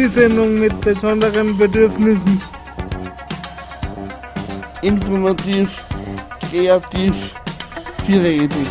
[0.00, 2.40] die Sendung mit besonderen Bedürfnissen.
[4.80, 5.84] Informativ,
[6.48, 7.14] kreativ,
[8.06, 8.66] vielredig.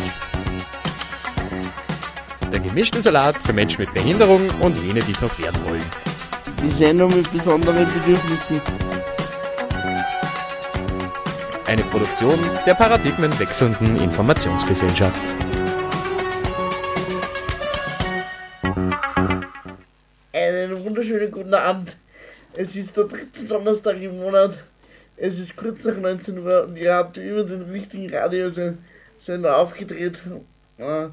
[2.50, 5.84] Der gemischte Salat für Menschen mit Behinderung und jene, die es noch werden wollen.
[6.64, 8.60] Die Sendung mit besonderen Bedürfnissen.
[11.64, 15.20] Eine Produktion der paradigmenwechselnden Informationsgesellschaft.
[21.70, 21.96] Abend.
[22.52, 24.64] Es ist der dritte Donnerstag im Monat.
[25.16, 30.18] Es ist kurz nach 19 Uhr und ihr habt über den richtigen Radiosender aufgedreht.
[30.78, 31.06] Äh,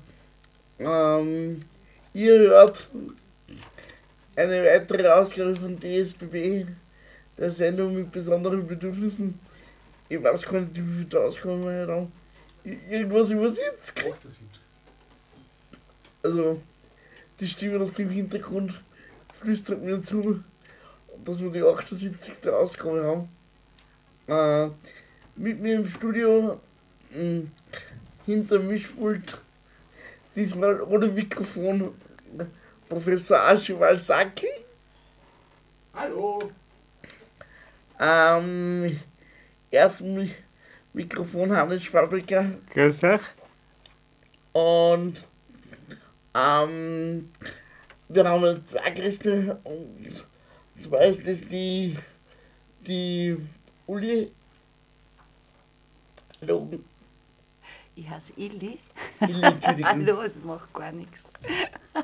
[0.79, 1.59] ähm,
[2.13, 2.89] ihr hört
[4.35, 6.65] eine weitere Ausgabe von DSBB,
[7.37, 9.39] der Sendung mit besonderen Bedürfnissen.
[10.09, 12.07] Ich weiß gar nicht, wie viel da auskommen wir heute
[12.89, 13.93] Irgendwas über 70.
[16.23, 16.59] Also,
[17.39, 18.81] die Stimme aus dem Hintergrund
[19.39, 20.43] flüstert mir zu,
[21.27, 22.47] dass wir die 78.
[22.49, 23.29] Ausgabe haben.
[24.27, 24.71] Äh,
[25.35, 26.59] mit mir im Studio,
[27.11, 27.51] mh, hm,
[28.25, 29.37] hinter Mischpult,
[30.35, 31.93] diesmal ohne Mikrofon,
[32.87, 34.47] Professor Ashival Saki.
[35.93, 36.39] Hallo.
[37.99, 38.97] Ähm,
[39.69, 40.31] ersten
[40.93, 42.45] Mikrofon Hannes Fabriker.
[42.73, 43.21] Grüß euch.
[44.53, 45.25] Und
[46.33, 47.29] ähm,
[48.07, 50.26] wir haben zwei Gäste und
[50.77, 51.97] zwar ist das die,
[52.85, 53.37] die
[53.85, 54.31] Uli.
[56.41, 56.69] Hallo.
[57.95, 58.79] Ich heiße Illi.
[59.21, 59.41] Illi
[59.83, 61.33] Hallo, es macht gar nichts.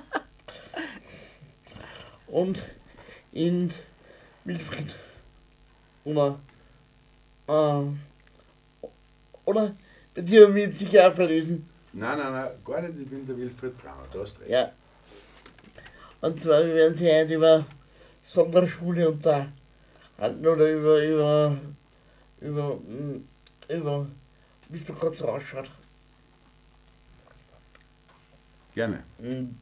[2.28, 2.62] und
[3.32, 3.72] in
[4.44, 4.96] Wilfried.
[6.04, 6.40] Oder,
[7.48, 7.84] äh,
[9.46, 9.76] oder
[10.16, 11.70] bei dir haben wir jetzt sicher auch verlesen.
[11.94, 14.50] Nein, nein, nein, gar nicht, ich bin der Wilfried Brauner, du hast recht.
[14.50, 14.72] Ja.
[16.22, 17.66] Und zwar, wir werden sie heute über
[18.34, 19.54] Sonderschule unterhalten
[20.48, 21.58] oder über, über,
[22.42, 23.28] über, mm,
[23.70, 24.08] über,
[24.70, 25.70] wie es da gerade so ausschaut.
[28.74, 29.04] Gerne.
[29.20, 29.56] Mm.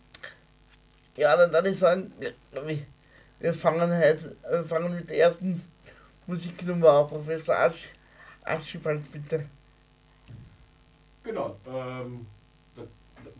[1.17, 2.13] Ja, dann würde ich sagen,
[3.39, 5.61] wir fangen heute, wir fangen mit der ersten
[6.25, 7.89] Musiknummer an, Professor Asch,
[8.43, 9.45] Aschibald, bitte.
[11.23, 12.25] Genau, ähm,
[12.75, 12.83] da,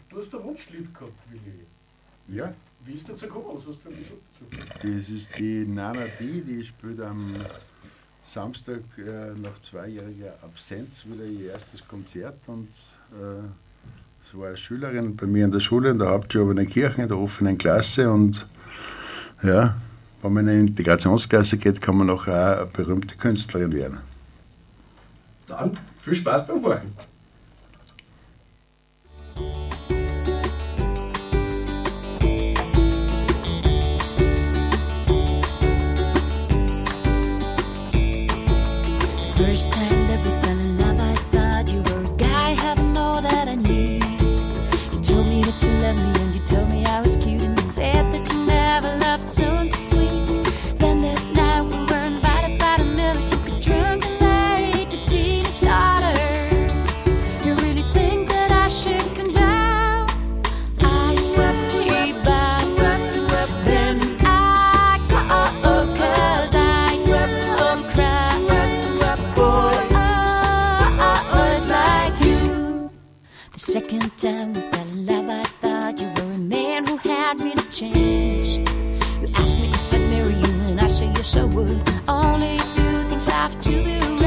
[0.09, 1.65] du hast ein Wunschlied gehabt, Willi.
[2.27, 2.53] Ja.
[2.85, 3.45] Wie ist dazu gekommen?
[3.53, 4.97] Was hast du dazu?
[4.97, 7.35] Das ist die Nana B, die spielt am
[8.25, 12.69] Samstag äh, nach zweijähriger Absenz wieder ihr erstes Konzert und
[13.11, 13.43] äh,
[14.25, 17.01] es war eine Schülerin bei mir in der Schule, in der Hauptschule in der Kirche,
[17.01, 18.45] in der offenen Klasse und
[19.43, 19.75] ja,
[20.21, 23.97] wenn man in eine Integrationsklasse geht, kann man auch eine berühmte Künstlerin werden.
[25.47, 26.93] Dann viel Spaß beim Horchen.
[73.71, 77.63] Second time we fell in love, I thought you were a man who had really
[77.69, 78.69] changed.
[79.21, 81.81] You asked me if I'd marry you, and I said yes, I would.
[82.05, 84.20] Only a few things have to be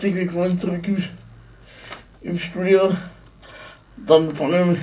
[0.00, 1.04] Herzlich willkommen zurück im,
[2.22, 2.90] im Studio.
[3.98, 4.78] Dann fangen wir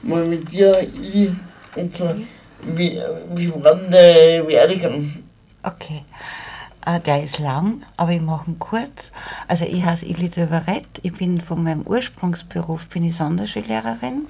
[0.00, 1.36] mal mit dir, Ili.
[1.74, 2.14] Und zwar,
[2.62, 2.98] wie,
[3.34, 5.12] wie war denn der Werdegang?
[5.62, 6.04] Okay.
[6.86, 9.12] Äh, der ist lang, aber ich mache ihn kurz.
[9.46, 10.86] Also ich heiße Ili Döverett.
[11.02, 14.26] Ich bin von meinem Ursprungsberuf bin ich Sonderschullehrerin.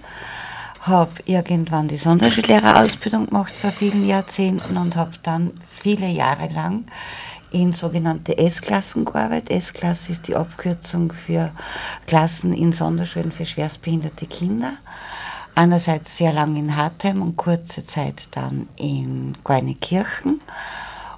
[0.80, 6.86] Habe irgendwann die Sonderschullehrerausbildung gemacht vor vielen Jahrzehnten und habe dann viele Jahre lang
[7.50, 9.50] in sogenannte S-Klassen gearbeitet.
[9.50, 11.52] S-Klasse ist die Abkürzung für
[12.06, 14.72] Klassen in Sonderschulen für schwerstbehinderte Kinder.
[15.54, 20.40] Einerseits sehr lang in Hartheim und kurze Zeit dann in Gornikirchen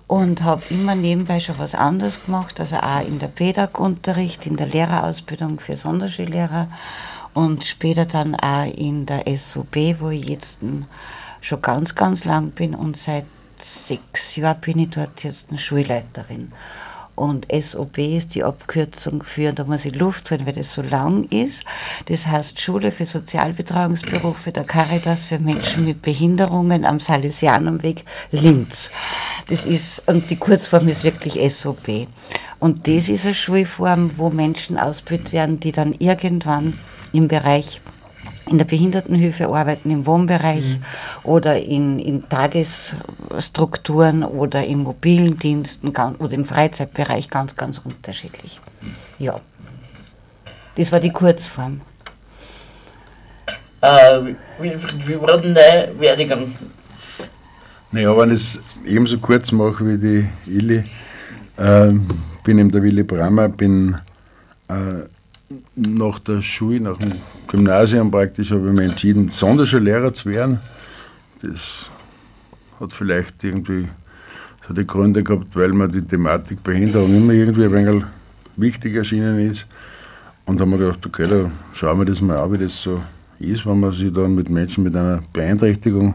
[0.06, 4.66] und habe immer nebenbei schon was anderes gemacht, also auch in der Pädagunterricht, in der
[4.66, 6.68] Lehrerausbildung für Sonderschullehrer
[7.34, 10.60] und später dann auch in der SOB, wo ich jetzt
[11.40, 13.26] schon ganz, ganz lang bin und seit
[13.62, 16.52] sechs Jahren bin ich dort jetzt eine Schulleiterin.
[17.18, 21.24] Und SOB ist die Abkürzung für, da muss ich Luft holen, weil das so lang
[21.24, 21.64] ist.
[22.06, 28.92] Das heißt Schule für Sozialbetreuungsberufe der Caritas für Menschen mit Behinderungen am Salesianumweg Linz.
[29.48, 32.06] Das ist, und die Kurzform ist wirklich SOB.
[32.60, 36.78] Und das ist eine Schulform, wo Menschen ausgebildet werden, die dann irgendwann
[37.12, 37.80] im Bereich
[38.48, 40.78] in der Behindertenhilfe arbeiten, im Wohnbereich
[41.22, 48.60] oder in, in Tagesstrukturen oder in mobilen Diensten oder im Freizeitbereich ganz, ganz unterschiedlich.
[49.18, 49.40] Ja.
[50.76, 51.80] Das war die Kurzform.
[53.80, 54.20] Äh,
[54.60, 56.54] wie, wie, wie war denn dein Werdegang?
[57.90, 60.84] Naja, wenn ich es ebenso kurz mache wie die Ili,
[61.58, 62.06] ähm,
[62.44, 63.96] bin eben der Willi Brammer, bin
[64.68, 65.04] äh,
[65.74, 67.12] nach der Schule, nach dem
[67.46, 70.60] Gymnasium praktisch, habe ich mich entschieden, Sonderschullehrer zu werden.
[71.40, 71.90] Das
[72.80, 73.88] hat vielleicht irgendwie
[74.66, 78.04] so die Gründe gehabt, weil mir die Thematik Behinderung immer irgendwie ein wenig
[78.56, 79.66] wichtig erschienen ist.
[80.44, 83.00] Und haben wir gedacht, okay, da schauen wir das mal an, wie das so
[83.38, 86.14] ist, wenn man sich dann mit Menschen mit einer Beeinträchtigung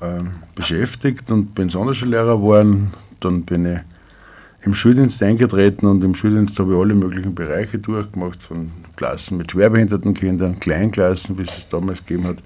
[0.00, 2.92] ähm, beschäftigt und bin Sonderschullehrer geworden.
[3.20, 3.78] Dann bin ich
[4.64, 9.50] im Schuldienst eingetreten und im Schuldienst habe ich alle möglichen Bereiche durchgemacht, von Klassen mit
[9.50, 12.38] schwerbehinderten Kindern, Kleinklassen, wie es es damals gegeben hat.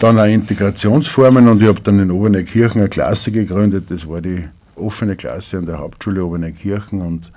[0.00, 3.90] Dann auch Integrationsformen und ich habe dann in Oberneukirchen eine Klasse gegründet.
[3.90, 7.30] Das war die offene Klasse an der Hauptschule Oberneukirchen und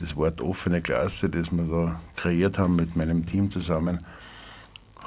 [0.00, 3.98] das Wort offene Klasse, das wir da kreiert haben mit meinem Team zusammen,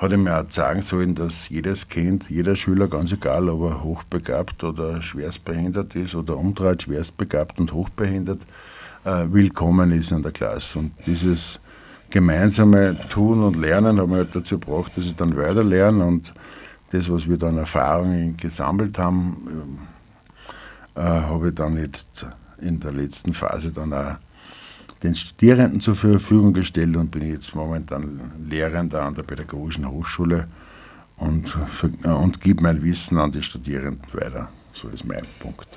[0.01, 3.83] hat er mir auch sagen sollen, dass jedes Kind, jeder Schüler, ganz egal, ob er
[3.83, 8.41] hochbegabt oder schwerstbehindert ist oder umdreht, schwerstbegabt und hochbehindert,
[9.05, 10.79] äh, willkommen ist in der Klasse.
[10.79, 11.59] Und dieses
[12.09, 16.33] gemeinsame Tun und Lernen hat mich halt dazu gebracht, dass ich dann weiter lerne und
[16.89, 19.87] das, was wir dann Erfahrungen gesammelt haben,
[20.95, 22.25] äh, habe ich dann jetzt
[22.59, 24.15] in der letzten Phase dann auch
[25.03, 30.47] den Studierenden zur Verfügung gestellt und bin jetzt momentan Lehrender an der Pädagogischen Hochschule
[31.17, 31.55] und,
[32.03, 34.49] und gebe mein Wissen an die Studierenden weiter.
[34.73, 35.67] So ist mein Punkt.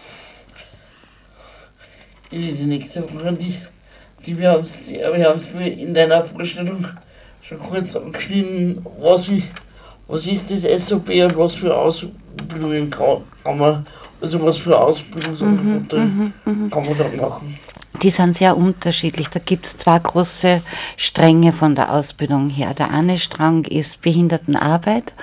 [2.30, 3.54] Die nächste Frage, die,
[4.24, 6.86] die wir haben haben's in deiner Vorstellung
[7.42, 8.84] schon kurz angeschnitten.
[9.00, 9.30] Was,
[10.08, 13.86] was ist das SOB und was für Ausbildungen kann, kann man,
[14.20, 15.96] also was für Ausbildungsangebote
[16.44, 17.54] kann man da machen?
[18.02, 19.28] Die sind sehr unterschiedlich.
[19.28, 20.62] Da gibt es zwei große
[20.96, 22.74] Stränge von der Ausbildung her.
[22.74, 25.14] Der eine Strang ist Behindertenarbeit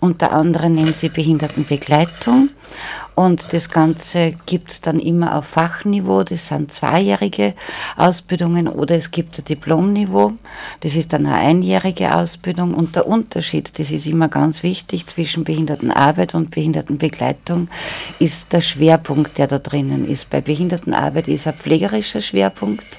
[0.00, 2.50] und der andere nennt sie Behindertenbegleitung.
[3.14, 6.22] Und das Ganze gibt es dann immer auf Fachniveau.
[6.22, 7.54] Das sind zweijährige
[7.96, 10.34] Ausbildungen oder es gibt ein Diplomniveau.
[10.80, 12.74] Das ist dann eine einjährige Ausbildung.
[12.74, 17.68] Und der Unterschied, das ist immer ganz wichtig, zwischen Behindertenarbeit und Behindertenbegleitung
[18.20, 20.30] ist der Schwerpunkt, der da drinnen ist.
[20.30, 21.56] Bei Behindertenarbeit ist ein
[22.08, 22.98] pflegerischer Schwerpunkt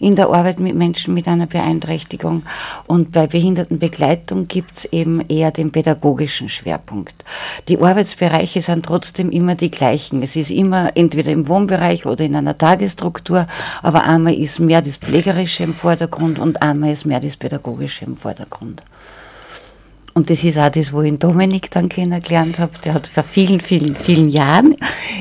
[0.00, 2.42] in der Arbeit mit Menschen mit einer Beeinträchtigung.
[2.86, 7.24] Und bei Behindertenbegleitung gibt es eben eher den pädagogischen Schwerpunkt.
[7.68, 10.22] Die Arbeitsbereiche sind trotzdem immer die gleichen.
[10.22, 13.46] Es ist immer entweder im Wohnbereich oder in einer Tagesstruktur,
[13.82, 18.16] aber einmal ist mehr das Pflegerische im Vordergrund und einmal ist mehr das Pädagogische im
[18.16, 18.82] Vordergrund.
[20.18, 22.72] Und das ist auch das, wo ich Dominik dann kennengelernt habe.
[22.84, 24.74] Der hat vor vielen, vielen, vielen Jahren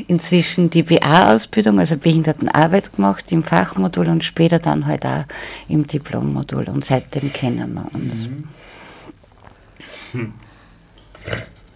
[0.08, 5.26] inzwischen die BA-Ausbildung, also Behindertenarbeit gemacht im Fachmodul und später dann halt auch
[5.68, 6.68] im Diplommodul.
[6.70, 8.28] Und seitdem kennen wir uns.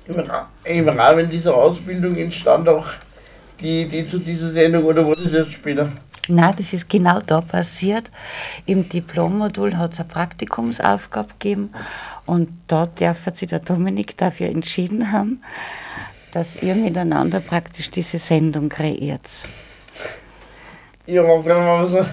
[0.08, 2.88] Im, Ra- Im Rahmen dieser Ausbildung entstand auch
[3.60, 5.92] die Idee zu dieser Sendung oder wurde es erst später?
[6.34, 8.10] Na, das ist genau da passiert.
[8.66, 11.72] Im Diplommodul hat es eine Praktikumsaufgabe gegeben
[12.26, 15.44] und da darf sich der Dominik dafür entschieden haben,
[16.32, 19.46] dass ihr miteinander praktisch diese Sendung kreiert.
[21.06, 22.06] Ja, wenn man so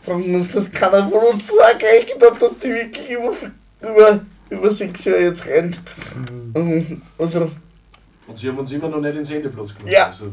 [0.00, 3.32] sagen muss, dass keiner von uns zwei gerechnet hat, dass die wirklich über,
[3.80, 5.80] über, über sechs Jahre jetzt rennt.
[6.54, 7.02] Mhm.
[7.18, 7.50] Also,
[8.28, 9.92] Und sie haben uns immer noch nicht den Sendeplatz gemacht.
[9.92, 10.06] Ja.
[10.06, 10.32] Also.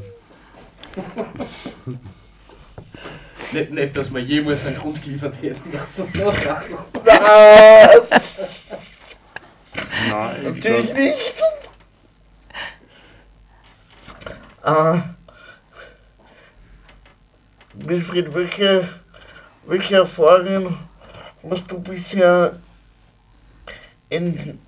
[3.51, 6.63] nicht, nicht, dass wir jemals einen Grund geliefert hätten, dass uns auch nein,
[10.09, 11.33] Nein, ich natürlich nicht.
[14.61, 15.01] Ah.
[17.73, 18.87] Wilfried, welche,
[19.65, 20.77] welche Erfahrungen
[21.49, 22.59] hast du bisher
[24.09, 24.59] in,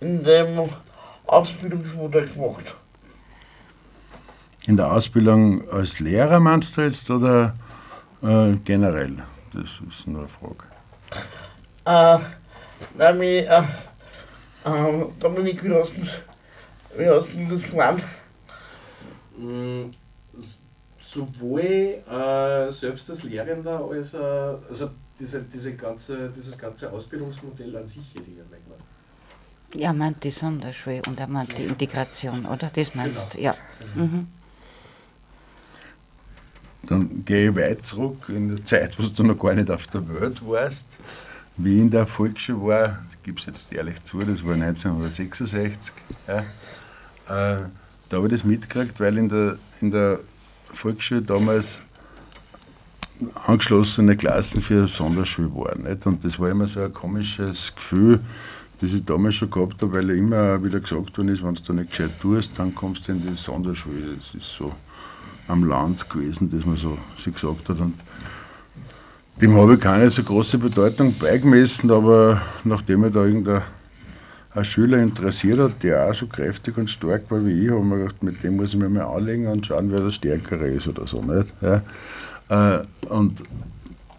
[0.00, 0.68] in dem
[1.26, 2.74] Ausbildungsmodell gemacht?
[4.66, 7.54] In der Ausbildung als Lehrer meinst du jetzt oder
[8.22, 9.16] äh, generell?
[9.52, 10.64] Das ist nur eine Frage.
[11.84, 12.24] Äh,
[12.96, 13.62] nein, mich, äh,
[14.64, 16.02] äh, Dominik, wie hast du,
[16.98, 18.02] wie hast du das gemeint?
[19.36, 19.90] Mm,
[21.04, 27.88] Sowohl äh, selbst als Lehrender als äh, also diese, diese ganze, dieses ganze Ausbildungsmodell an
[27.88, 28.80] sich hätte ich nicht gemacht.
[29.74, 32.70] Ja, meint die Sonderschule und er meint die Integration, oder?
[32.72, 33.54] Das meinst du, ja.
[33.94, 34.28] Mhm.
[36.92, 40.06] Dann gehe ich weit zurück in der Zeit, wo du noch gar nicht auf der
[40.20, 40.86] Welt warst.
[41.56, 45.90] Wie in der Volksschule war, gebe es jetzt ehrlich zu, das war 1966.
[46.28, 47.64] Ja, äh,
[48.10, 50.20] da habe ich das mitgekriegt, weil in der, in der
[50.70, 51.80] Volksschule damals
[53.46, 55.84] angeschlossene Klassen für Sonderschule waren.
[55.84, 56.06] Nicht?
[56.06, 58.20] Und das war immer so ein komisches Gefühl,
[58.82, 61.88] das ich damals schon gehabt habe, weil immer wieder gesagt worden ist, wenn du nicht
[61.88, 64.16] gescheit tust, dann kommst du in die Sonderschule.
[64.16, 64.74] Das ist so
[65.48, 67.80] am Land gewesen, das man so sich gesagt hat.
[67.80, 67.94] Und
[69.40, 73.62] dem habe ich keine so große Bedeutung beigemessen, aber nachdem mich da irgendein
[74.54, 77.86] ein Schüler interessiert hat, der auch so kräftig und stark war wie ich, habe ich
[77.86, 80.88] mir gedacht, mit dem muss ich mir mal anlegen und schauen, wer der Stärkere ist
[80.88, 81.22] oder so.
[81.22, 81.54] Nicht?
[81.62, 81.82] Ja.
[82.48, 83.42] Äh, und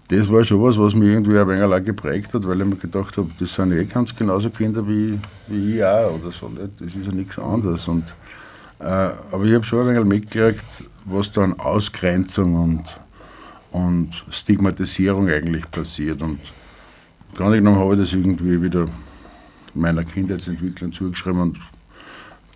[0.08, 3.16] das war schon was, was mich irgendwie ein wenig geprägt hat, weil ich mir gedacht
[3.18, 6.50] habe, das sind eh ganz genauso Kinder wie, wie ich auch oder so.
[6.50, 6.72] Nicht?
[6.80, 7.88] Das ist ja nichts anderes.
[7.88, 8.06] Und,
[8.80, 10.66] äh, aber ich habe schon ein wenig mitgekriegt,
[11.06, 13.00] was da an Ausgrenzung und,
[13.72, 16.22] und Stigmatisierung eigentlich passiert.
[16.22, 16.40] Und
[17.36, 18.88] gar nicht genommen habe ich das irgendwie wieder
[19.74, 21.60] meiner Kindheitsentwicklung zugeschrieben und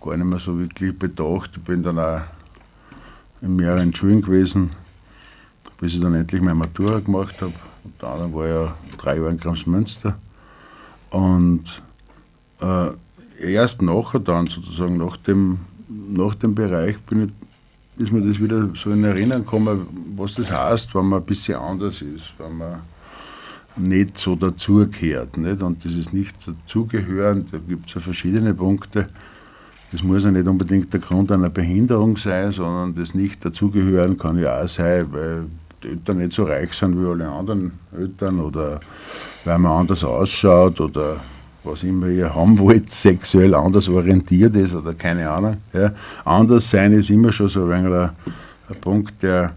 [0.00, 1.50] gar nicht mehr so wirklich bedacht.
[1.56, 2.22] Ich bin dann auch
[3.40, 4.70] in mehreren Schulen gewesen,
[5.80, 7.52] bis ich dann endlich meine Matura gemacht habe.
[7.84, 10.18] Unter anderem war ich ja drei Jahre in Kramsmünster.
[11.10, 11.82] Und
[12.60, 12.90] äh,
[13.40, 17.30] erst nachher dann, sozusagen nach dem, nach dem Bereich, bin ich,
[17.98, 19.86] ist mir das wieder so in Erinnerung gekommen,
[20.16, 22.80] was das heißt, wenn man ein bisschen anders ist, wenn man
[23.76, 25.36] nicht so dazugehört.
[25.36, 25.62] Nicht?
[25.62, 29.08] Und dieses Nicht-Dazugehören, da gibt es ja verschiedene Punkte.
[29.90, 34.60] Das muss ja nicht unbedingt der Grund einer Behinderung sein, sondern das Nicht-Dazugehören kann ja
[34.60, 35.46] auch sein, weil
[35.82, 38.80] die Eltern nicht so reich sind wie alle anderen Eltern oder
[39.44, 41.20] weil man anders ausschaut oder
[41.64, 45.58] was immer ihr haben wollt, sexuell anders orientiert ist oder keine Ahnung.
[45.72, 45.92] Ja.
[46.24, 48.10] Anders sein ist immer schon so ein, ein,
[48.80, 49.54] Punkt, der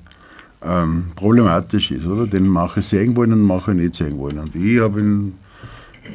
[0.63, 2.27] ähm, problematisch ist, oder?
[2.27, 4.39] Den manche sehen wollen und manche nicht sehen wollen.
[4.39, 5.33] Und ich habe in,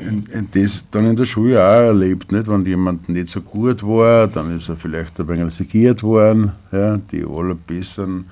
[0.01, 2.49] in, in das dann in der Schule auch erlebt, nicht?
[2.49, 6.53] wenn jemand nicht so gut war, dann ist er vielleicht ein wenig segiert worden.
[6.73, 6.97] Ja?
[6.97, 8.27] Die Allerbesseren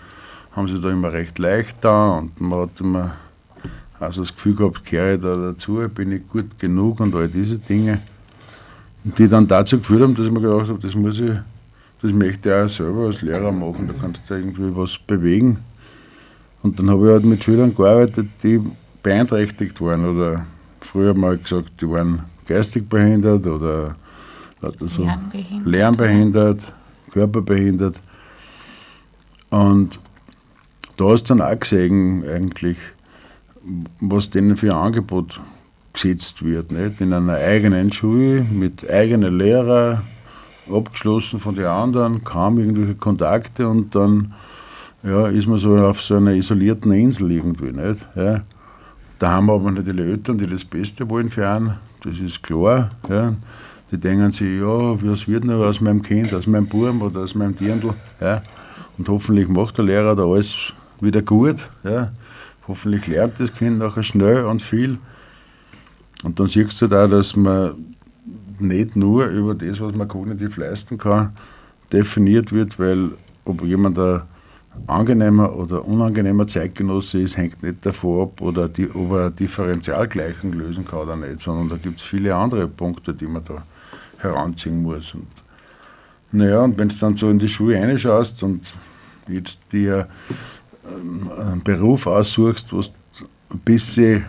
[0.52, 3.12] haben sich da immer recht leicht da und man hat immer
[4.00, 7.58] also das Gefühl gehabt, kehre ich da dazu, bin ich gut genug und all diese
[7.58, 8.00] Dinge.
[9.04, 11.32] Die dann dazu geführt haben, dass ich mir gedacht habe, das muss ich,
[12.00, 15.58] das möchte ich auch selber als Lehrer machen, da kannst du irgendwie was bewegen.
[16.62, 18.60] Und dann habe ich halt mit Schülern gearbeitet, die
[19.02, 20.46] beeinträchtigt waren oder
[20.80, 23.96] früher mal gesagt, die waren geistig behindert oder
[24.86, 25.66] so Lernbehindert.
[25.66, 26.72] lernbehindert,
[27.10, 28.00] körperbehindert.
[29.50, 30.00] Und
[30.96, 32.78] da hast du dann auch gesehen, eigentlich,
[34.00, 35.40] was denen für ein Angebot
[35.92, 36.72] gesetzt wird.
[36.72, 37.00] Nicht?
[37.00, 40.02] In einer eigenen Schule, mit eigenen Lehrern,
[40.70, 44.34] abgeschlossen von den anderen, kaum irgendwelche Kontakte und dann
[45.02, 47.72] ja, ist man so auf so einer isolierten Insel irgendwie.
[47.72, 48.06] Nicht?
[48.14, 48.42] Ja.
[49.18, 52.90] Da haben wir aber natürlich Eltern, die das Beste wollen für einen, das ist klar.
[53.08, 53.34] Ja.
[53.90, 57.34] Die denken sich, ja, was wird noch aus meinem Kind, aus meinem Buben oder aus
[57.34, 57.94] meinem Dirndl.
[58.20, 58.42] Ja.
[58.98, 61.68] Und hoffentlich macht der Lehrer da alles wieder gut.
[61.84, 62.10] Ja.
[62.66, 64.98] Hoffentlich lernt das Kind nachher schnell und viel.
[66.22, 67.74] Und dann siehst du da, dass man
[68.58, 71.34] nicht nur über das, was man kognitiv leisten kann,
[71.92, 73.10] definiert wird, weil
[73.44, 74.22] ob jemand ein
[74.86, 80.84] angenehmer oder unangenehmer Zeitgenosse ist, hängt nicht davon ab, oder die, ob er Differentialgleichung lösen
[80.84, 83.62] kann oder nicht, sondern da gibt es viele andere Punkte, die man da
[84.18, 85.14] heranziehen muss.
[85.14, 85.26] Und
[86.32, 88.72] Naja, und wenn du dann so in die Schule reinschaust und
[89.28, 90.08] jetzt dir
[90.86, 92.88] einen Beruf aussuchst, wo du
[93.50, 94.26] ein bisschen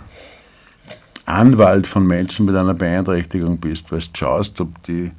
[1.25, 5.11] Anwalt von Menschen mit einer Beeinträchtigung bist, weil du schaust, ob die,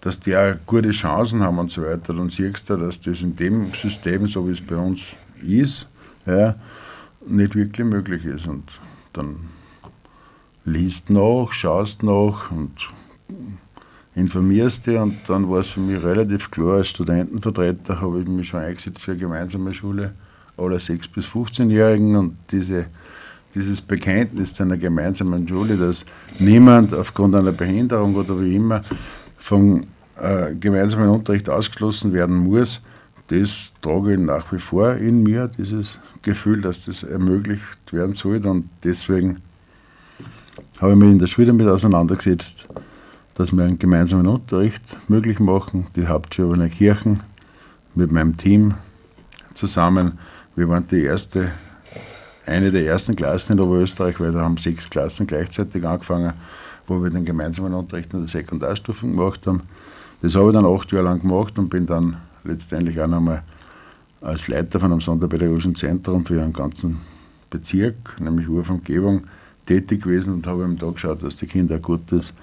[0.00, 3.36] dass die auch gute Chancen haben und so weiter, dann siehst du, dass das in
[3.36, 5.00] dem System, so wie es bei uns
[5.42, 5.88] ist,
[6.26, 6.54] ja,
[7.26, 8.46] nicht wirklich möglich ist.
[8.46, 8.78] Und
[9.12, 9.36] dann
[10.64, 12.88] liest nach, schaust nach und
[14.14, 18.48] informierst dich und dann war es für mich relativ klar, als Studentenvertreter habe ich mich
[18.48, 20.14] schon eingesetzt für eine gemeinsame Schule
[20.56, 22.86] aller 6- bis 15-Jährigen und diese,
[23.54, 26.04] dieses Bekenntnis zu einer gemeinsamen Schule, dass
[26.38, 28.82] niemand aufgrund einer Behinderung oder wie immer
[29.38, 29.84] vom
[30.16, 32.80] äh, gemeinsamen Unterricht ausgeschlossen werden muss,
[33.28, 38.50] das trage ich nach wie vor in mir, dieses Gefühl, dass das ermöglicht werden sollte
[38.50, 39.40] und deswegen
[40.80, 42.66] habe ich mich in der Schule damit auseinandergesetzt,
[43.34, 47.20] dass wir einen gemeinsamen Unterricht möglich machen, die Hauptschule Kirchen
[47.94, 48.74] mit meinem Team
[49.54, 50.18] zusammen.
[50.60, 51.52] Wir waren die erste,
[52.44, 56.34] eine der ersten Klassen in Oberösterreich, weil da haben sechs Klassen gleichzeitig angefangen,
[56.86, 59.62] wo wir den gemeinsamen Unterricht in der Sekundarstufe gemacht haben.
[60.20, 63.42] Das habe ich dann acht Jahre lang gemacht und bin dann letztendlich auch nochmal
[64.20, 67.00] als Leiter von einem Sonderpädagogischen Zentrum für einen ganzen
[67.48, 69.22] Bezirk, nämlich Urumgebung,
[69.64, 72.34] tätig gewesen und habe eben da geschaut, dass die Kinder ein gutes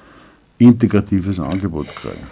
[0.58, 2.26] integratives Angebot kriegen.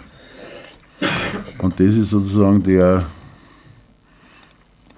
[1.62, 3.06] Und das ist sozusagen der,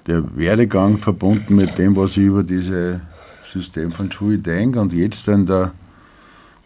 [0.08, 2.98] der Werdegang verbunden mit dem, was ich über dieses
[3.52, 4.80] System von Schule denke.
[4.80, 5.72] Und jetzt dann der,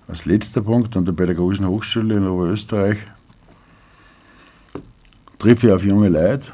[0.07, 2.99] als letzter Punkt an der Pädagogischen Hochschule in Oberösterreich
[5.39, 6.51] treffe ich auf junge Leute,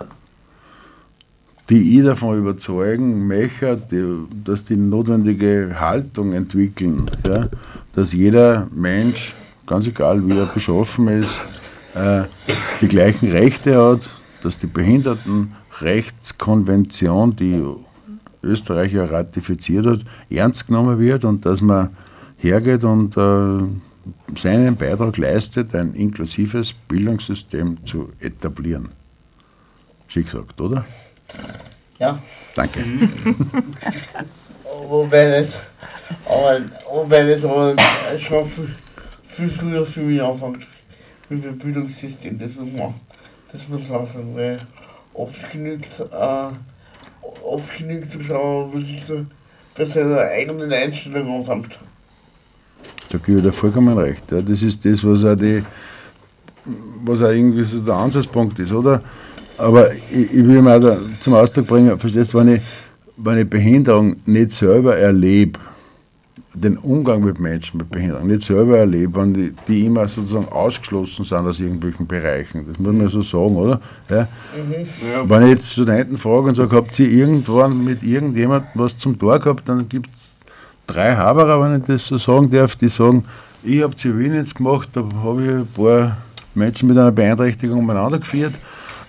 [1.69, 3.79] die ich davon überzeugen möchte,
[4.45, 7.51] dass die notwendige Haltung entwickeln, ja,
[7.95, 9.35] dass jeder Mensch,
[9.67, 11.39] ganz egal wie er beschaffen ist,
[11.95, 12.23] äh,
[12.81, 14.09] die gleichen Rechte hat,
[14.43, 14.69] dass die
[15.71, 17.63] Behindertenrechtskonvention, die
[18.43, 20.01] Österreich ja ratifiziert hat,
[20.31, 21.91] ernst genommen wird und dass man
[22.39, 28.91] hergeht und äh, seinen Beitrag leistet, ein inklusives Bildungssystem zu etablieren.
[30.07, 30.85] Schick gesagt, oder?
[31.99, 32.19] Ja.
[32.55, 32.81] Danke.
[34.89, 35.59] Wobei das,
[36.25, 37.75] aber, wobei das aber
[38.19, 38.75] schon viel,
[39.27, 40.67] viel früher für mich anfängt
[41.29, 42.95] mit dem Bildungssystem, das muss man,
[43.53, 44.59] das muss man sagen, weil
[45.19, 49.27] oft genügt, äh, oft genügt zu schauen, was ich so
[49.77, 51.79] bei seiner eigenen Einstellung anfängt.
[53.11, 54.31] Da gebe ich dir vollkommen recht.
[54.31, 54.41] Ja.
[54.41, 55.63] Das ist das, was auch, die,
[57.05, 59.03] was auch irgendwie so der Ansatzpunkt ist, oder?
[59.57, 62.61] Aber ich, ich will mal zum Ausdruck bringen, verstehst du, wenn ich,
[63.17, 65.59] wenn ich Behinderung nicht selber erlebe,
[66.61, 71.25] den Umgang mit Menschen mit Behinderung nicht selber erlebe, wenn die, die immer sozusagen ausgeschlossen
[71.25, 72.67] sind aus irgendwelchen Bereichen.
[72.69, 73.81] Das muss man so sagen, oder?
[74.09, 74.29] Ja.
[75.25, 79.39] Wenn ich jetzt Studenten frage und sage, habt ihr irgendwann mit irgendjemandem was zum Tor
[79.39, 80.37] gehabt, dann gibt es
[80.87, 83.25] drei Haberer, wenn ich das so sagen darf, die sagen,
[83.63, 86.17] ich habe Zivildienst gemacht, da habe ich ein paar
[86.55, 88.55] Menschen mit einer Beeinträchtigung umeinander geführt,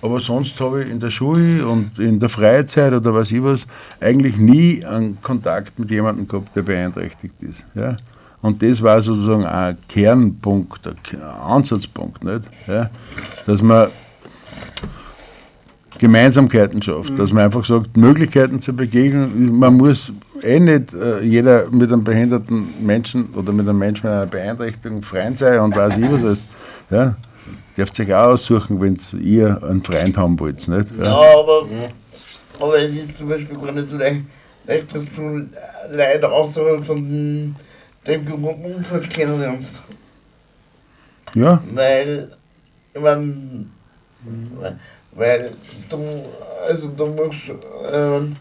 [0.02, 3.66] aber sonst habe ich in der Schule und in der Freizeit oder weiß ich was
[4.00, 7.66] eigentlich nie einen Kontakt mit jemandem gehabt, der beeinträchtigt ist.
[7.74, 7.96] Ja?
[8.42, 12.44] Und das war sozusagen ein Kernpunkt, ein Ansatzpunkt, nicht?
[12.66, 12.88] Ja?
[13.46, 13.88] dass man
[15.98, 19.58] Gemeinsamkeiten schafft, dass man einfach sagt, Möglichkeiten zu begegnen.
[19.58, 20.10] Man muss
[20.40, 25.02] eh nicht äh, jeder mit einem behinderten Menschen oder mit einem Menschen mit einer Beeinträchtigung
[25.02, 26.44] freien sein und weiß ich was alles.
[26.88, 27.16] Ja?
[27.76, 30.66] Dürft ihr euch auch aussuchen, wenn ihr einen Freund haben wollt.
[30.68, 30.88] Nicht?
[30.98, 31.66] Ja, aber,
[32.58, 34.22] aber es ist zum Beispiel gar nicht so leicht,
[34.66, 35.46] leicht dass du
[35.90, 37.56] Leute außerhalb von
[38.06, 39.74] dem gewohnten Umfeld kennenlernst.
[41.34, 41.62] ja.
[41.72, 42.30] Weil,
[42.94, 43.66] ich meine,
[45.12, 45.52] weil
[45.88, 46.24] du,
[46.66, 47.50] also du musst,
[47.92, 48.36] ähm,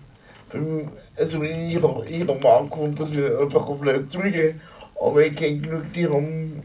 [1.15, 4.55] also jeder, jeder Mann kommt, dass ich einfach komplett zurückgehe,
[4.99, 6.63] aber ich kenne genug, die haben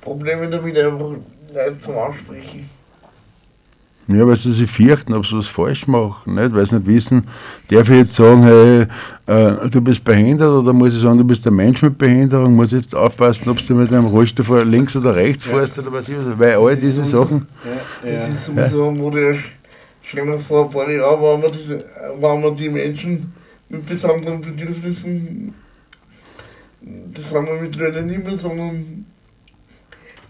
[0.00, 2.68] Probleme damit, einfach nicht zum Ansprechen.
[4.12, 6.52] Ja, weil sie sich fürchten, ob sie was falsch machen, nicht?
[6.52, 7.28] weil sie nicht wissen,
[7.68, 8.86] darf ich jetzt sagen, hey,
[9.26, 12.72] äh, du bist behindert oder muss ich sagen, du bist ein Mensch mit Behinderung, muss
[12.72, 16.16] jetzt aufpassen, ob du mit einem Rollstuhl vor links oder rechts fährst oder was ich
[16.16, 17.46] weiß, weil all diese Sachen,
[18.02, 19.36] Das ist sowieso, wo der
[20.02, 21.84] schon vor ein paar Jahren waren wir, diese,
[22.16, 23.32] waren wir die Menschen
[23.68, 25.54] mit besonderen Bedürfnissen,
[27.14, 29.04] das haben wir mittlerweile nicht mehr, sondern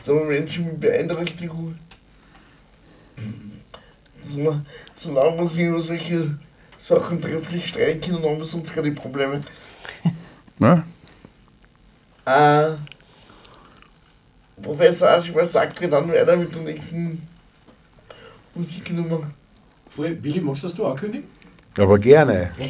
[0.02, 1.76] sondern Menschen mit Beeinträchtigung.
[4.20, 6.38] Solange, solange wir sich über solche
[6.78, 9.40] Sachen trefflich streiten können, haben wir sonst keine Probleme.
[10.58, 10.84] ne?
[12.24, 12.70] Äh,
[14.62, 17.26] Professor Aschmann sagt mir dann weiter mit der nächsten
[18.54, 19.30] Musiknummer.
[19.96, 21.28] Willi, magst du das du ankündigen?
[21.76, 22.50] Aber gerne.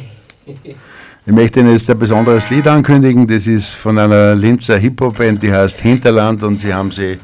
[1.23, 3.27] Ich möchte Ihnen jetzt ein besonderes Lied ankündigen.
[3.27, 7.19] Das ist von einer Linzer Hip-Hop-Band, die heißt Hinterland und sie haben sich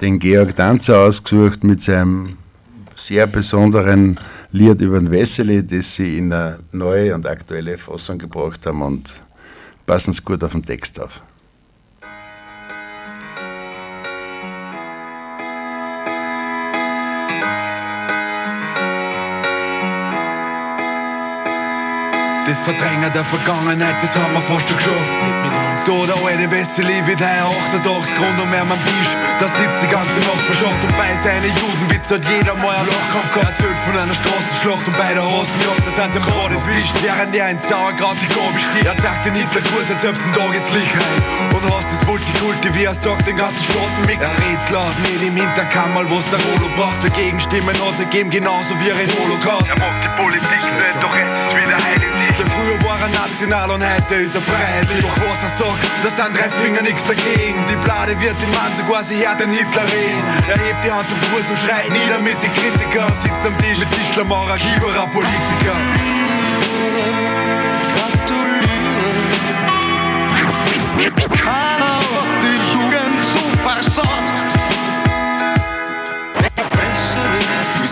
[0.00, 2.36] den Georg Danzer ausgesucht mit seinem
[2.96, 4.20] sehr besonderen
[4.52, 9.12] Lied über den Wesseli, das sie in eine neue und aktuelle Fassung gebracht haben und
[9.84, 11.20] passen es gut auf den Text auf.
[22.48, 25.67] Das Verdrängen der Vergangenheit, das haben wir fast schon geschafft.
[25.78, 29.14] So der alte Wesseli wird heuer 88 rund um am Tisch.
[29.38, 33.54] Da sitzt die ganze Nachbarschaft und bei seinen Judenwitz hat jeder mal einen Lachkampf gehabt.
[33.54, 36.94] Erzählt von einer Straßenschlacht und bei der Hasenjagd, da sind sie gerade entwischt.
[37.00, 38.86] Während er in Sauerkraut die Gabel sticht.
[38.90, 41.20] Er zeigt den Hitlerkurs, als selbst ein Tageslicht rein.
[41.54, 44.18] Und hast das Multikulti, wie er sagt, den ganzen Staatenmix.
[44.18, 46.98] Er redet laut, nicht im Hinterkammerl, was der Rolo braucht.
[46.98, 49.70] Für Gegenstimmen hat es gegeben, genauso wie er in Holocaust.
[49.70, 52.34] Er mag die Politik nicht, doch es ist wieder heil in sich.
[52.34, 55.06] Denn früher war er national und heute ist er freiheitlich.
[55.06, 55.67] Doch was er sagt,
[56.02, 57.64] da sind drei Finger nichts dagegen.
[57.68, 60.22] Die Blade wird den Mann sogar, sie hört den Hitler reden.
[60.48, 63.06] Er hebt die Hand zum Kurs und schreit nieder mit den Kritikern.
[63.06, 65.76] Und sitzt am Tisch mit Tischlermaurer, Kieberer, Politiker.
[71.30, 71.67] Keiner hat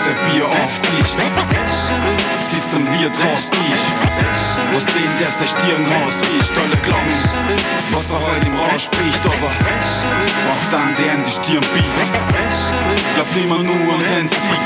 [0.06, 1.16] Ein Bier auf Tisch.
[2.40, 3.82] Sitzt am Wirtshaustisch
[4.72, 7.12] Was den, der sein Stirnhaus riecht Alle glauben,
[7.90, 11.86] was er heute im Rausch spricht Aber auch dann der in die Stirn biegt
[13.14, 14.60] Glaubt immer nur an seinen Sieg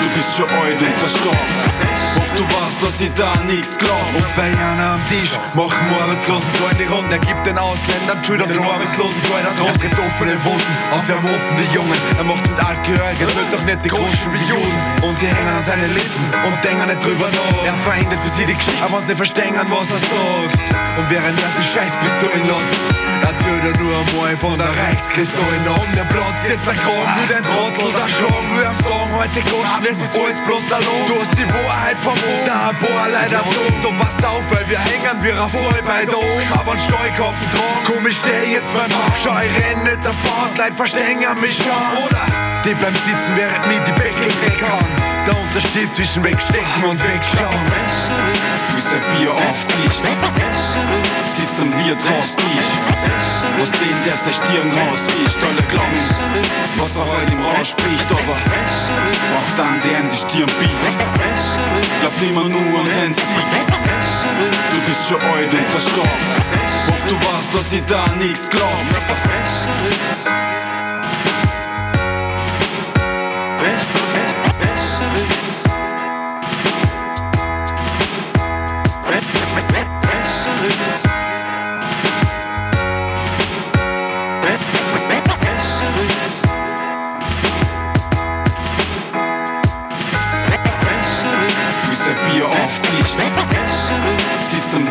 [0.00, 1.89] Du bist schon alt und verstorben
[2.36, 4.06] du weißt, dass ich da nichts glaub.
[4.14, 7.12] Und bei einer am Tisch machen arbeitslosen Freunde Runden.
[7.12, 11.64] Er gibt den Ausländern Schülern den arbeitslosen Freunde Er trifft offene Wunden auf ihrem offene
[11.74, 11.98] Jungen.
[12.18, 14.80] Er macht mit Angehörigen, wird doch nicht die Groschen wie Juden.
[15.02, 17.64] Und sie hängen an seine Lippen und denken nicht drüber nach.
[17.64, 20.64] Er verändert für sie die Geschichte, aber sie verstehen, was er sagt.
[20.98, 23.19] Und während er sich scheiß Pistolen lässt Erzählt
[23.58, 27.90] er nur einmal von der Reichskristolen Um den Platz sitzt er Kragen, wie den Trottel
[27.92, 31.04] da schlagen Will am sagen, heute Goschen, es ist alles bloß der Lohn.
[31.06, 34.78] Du hast die Wahrheit verbogen, da ein paar leider zogen Du pass auf, weil wir
[34.78, 38.70] hängen wie ein voll bei der Ohm Aber ein Steuerkappen tragen, komm ich steh jetzt
[38.74, 42.22] beim Marsch Schau, ich renn nicht davon, Leid verstehen mich schon Oder
[42.64, 47.66] die beim Sitzen während mir die Becke weg kann Der Unterschied zwischen wegstecken und wegschauen.
[48.74, 50.00] Bis ein Bier auf Tisch
[51.26, 52.70] Sitzt am Wirtshaustisch
[53.60, 56.02] Was den, der sein Stirnhaus riecht Alle glauben,
[56.78, 58.38] was er heute im Rausch spricht Aber
[59.38, 60.98] auch dann der die Stirn biegt.
[62.00, 63.22] Glaubt immer nur an seinen Sieg.
[64.72, 66.10] Du bist schon alt und verstorben.
[66.88, 70.39] Hofft du weißt, dass ich da nichts glaub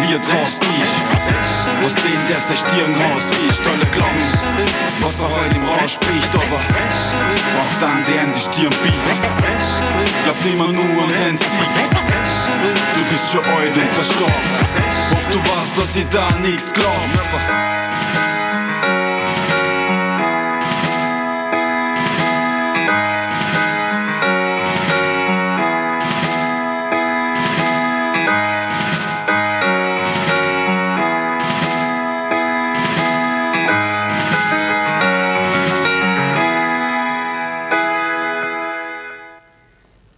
[0.10, 0.92] Am Wirtshaustisch
[1.84, 3.62] Was den, der sein Stirnhaus riecht?
[3.68, 4.66] Alle glauben,
[5.02, 10.24] was er heute im Rausch spricht Aber auch dann der in die Stirn biegt.
[10.24, 11.48] Glaubt immer nur an seinen Sieg.
[12.96, 14.34] Du bist schon alt und verstorben.
[15.12, 17.69] Hofft du weißt, dass ich da nichts glaub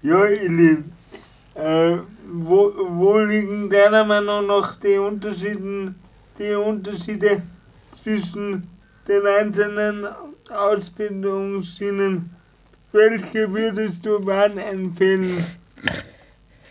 [0.04, 0.92] Ja, ihr Lieben,
[1.54, 5.94] äh, wo, wo liegen deiner Meinung nach die Unterschiede,
[6.40, 7.44] die Unterschiede
[7.92, 8.68] zwischen
[9.08, 10.08] den einzelnen
[10.50, 12.36] Ausbildungsschienen?
[12.92, 15.46] Welche würdest du wann empfehlen?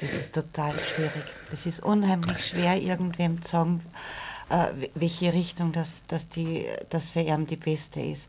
[0.01, 1.25] Das ist total schwierig.
[1.53, 3.81] Es ist unheimlich schwer, irgendwem zu sagen,
[4.49, 8.29] äh, welche Richtung das, das, die, das für ihn die beste ist.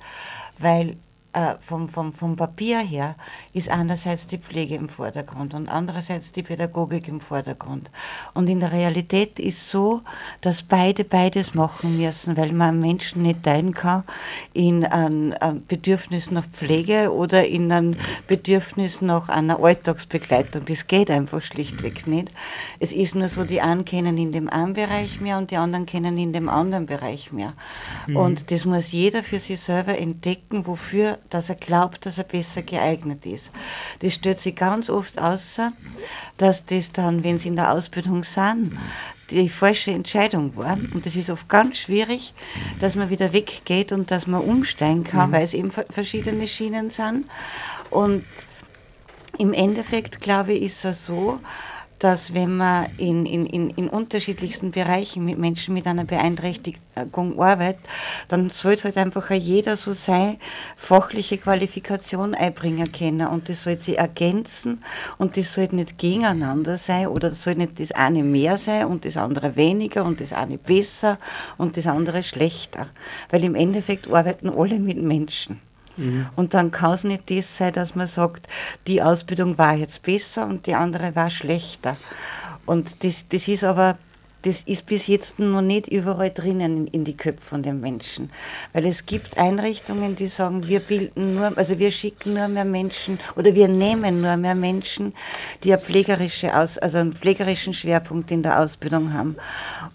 [0.60, 0.98] Weil
[1.34, 3.16] äh, vom, vom, vom Papier her
[3.54, 7.90] ist einerseits die Pflege im Vordergrund und andererseits die Pädagogik im Vordergrund.
[8.34, 10.02] Und in der Realität ist so,
[10.42, 14.04] dass beide beides machen müssen, weil man Menschen nicht teilen kann
[14.54, 17.96] in ein, ein Bedürfnis nach Pflege oder in ein
[18.28, 20.66] Bedürfnis nach einer Alltagsbegleitung.
[20.66, 22.30] Das geht einfach schlichtweg nicht.
[22.80, 25.86] Es ist nur so, die einen kennen in dem einen Bereich mehr und die anderen
[25.86, 27.54] kennen in dem anderen Bereich mehr.
[28.08, 28.18] Mhm.
[28.18, 32.62] Und das muss jeder für sich selber entdecken, wofür dass er glaubt, dass er besser
[32.62, 33.52] geeignet ist.
[34.00, 35.72] Das stellt sich ganz oft außer,
[36.38, 38.78] dass das dann, wenn sie in der Ausbildung sind,
[39.30, 40.74] die falsche Entscheidung war.
[40.94, 42.34] Und das ist oft ganz schwierig,
[42.80, 46.90] dass man wieder weggeht und dass man umsteigen kann, weil es eben ver- verschiedene Schienen
[46.90, 47.26] sind.
[47.90, 48.26] Und
[49.38, 51.40] im Endeffekt, glaube ich, ist es so,
[52.02, 57.86] dass wenn man in, in, in, in unterschiedlichsten Bereichen mit Menschen mit einer Beeinträchtigung arbeitet,
[58.28, 60.38] dann sollte halt einfach jeder so seine
[60.78, 64.84] fachliche Qualifikation einbringen können und das sollte sich ergänzen
[65.20, 69.06] und das sollte nicht gegeneinander sein oder das soll nicht das eine mehr sein und
[69.06, 71.20] das andere weniger und das eine besser
[71.60, 72.88] und das andere schlechter,
[73.30, 75.60] weil im Endeffekt arbeiten alle mit Menschen.
[76.36, 78.48] Und dann kann es nicht das sein, dass man sagt,
[78.88, 81.98] die Ausbildung war jetzt besser und die andere war schlechter.
[82.66, 83.98] Und das, das ist aber,
[84.44, 88.32] das ist bis jetzt noch nicht überall drinnen in, in die Köpfe von den Menschen.
[88.74, 93.20] Weil es gibt Einrichtungen, die sagen, wir bilden nur, also wir schicken nur mehr Menschen
[93.36, 95.14] oder wir nehmen nur mehr Menschen,
[95.64, 99.36] die eine pflegerische Aus, also einen pflegerischen Schwerpunkt in der Ausbildung haben.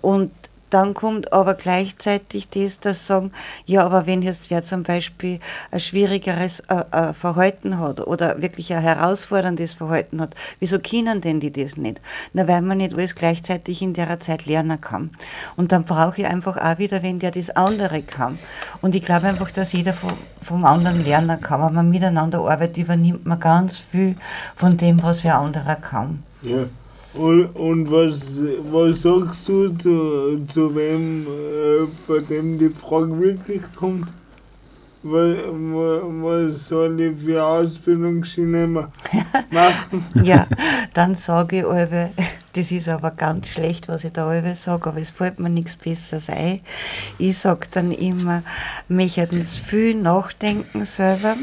[0.00, 0.30] Und
[0.70, 3.32] dann kommt aber gleichzeitig das, dass sagen,
[3.66, 5.38] ja, aber wenn jetzt wer zum Beispiel
[5.70, 11.40] ein schwierigeres äh, äh, Verhalten hat oder wirklich ein herausforderndes Verhalten hat, wieso können denn
[11.40, 12.00] die das nicht?
[12.32, 15.10] Na, weil man nicht alles gleichzeitig in der Zeit lernen kann.
[15.56, 18.38] Und dann brauche ich einfach auch wieder, wenn der das andere kann.
[18.82, 21.60] Und ich glaube einfach, dass jeder vom, vom anderen lernen kann.
[21.64, 24.16] Wenn man miteinander arbeitet, übernimmt man ganz viel
[24.54, 26.22] von dem, was wer anderer kann.
[26.42, 26.66] Ja.
[27.18, 33.62] Und, und was, was sagst du zu, zu wem, äh, bei dem die Frage wirklich
[33.74, 34.08] kommt?
[35.02, 38.90] Was, was soll ich für Ausbildungsschiene ma-
[39.50, 40.04] machen?
[40.22, 40.46] Ja,
[40.94, 42.10] dann sage ich alle,
[42.54, 45.76] das ist aber ganz schlecht, was ich da alle sage, aber es fällt mir nichts
[45.76, 46.60] Besseres ein.
[47.18, 48.42] Ich sage dann immer,
[48.88, 51.36] möchten sie viel nachdenken selber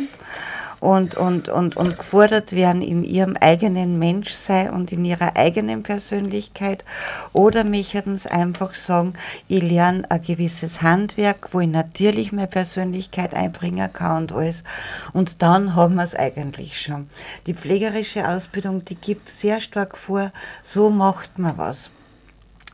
[0.83, 6.83] und, und, und, und gefordert werden in ihrem eigenen Menschsein und in ihrer eigenen Persönlichkeit.
[7.31, 9.13] Oder möchten sie einfach sagen,
[9.47, 14.65] ich lerne ein gewisses Handwerk, wo ich natürlich meine Persönlichkeit einbringen kann und alles.
[15.13, 17.07] Und dann haben wir es eigentlich schon.
[17.47, 21.91] Die pflegerische Ausbildung, die gibt sehr stark vor, so macht man was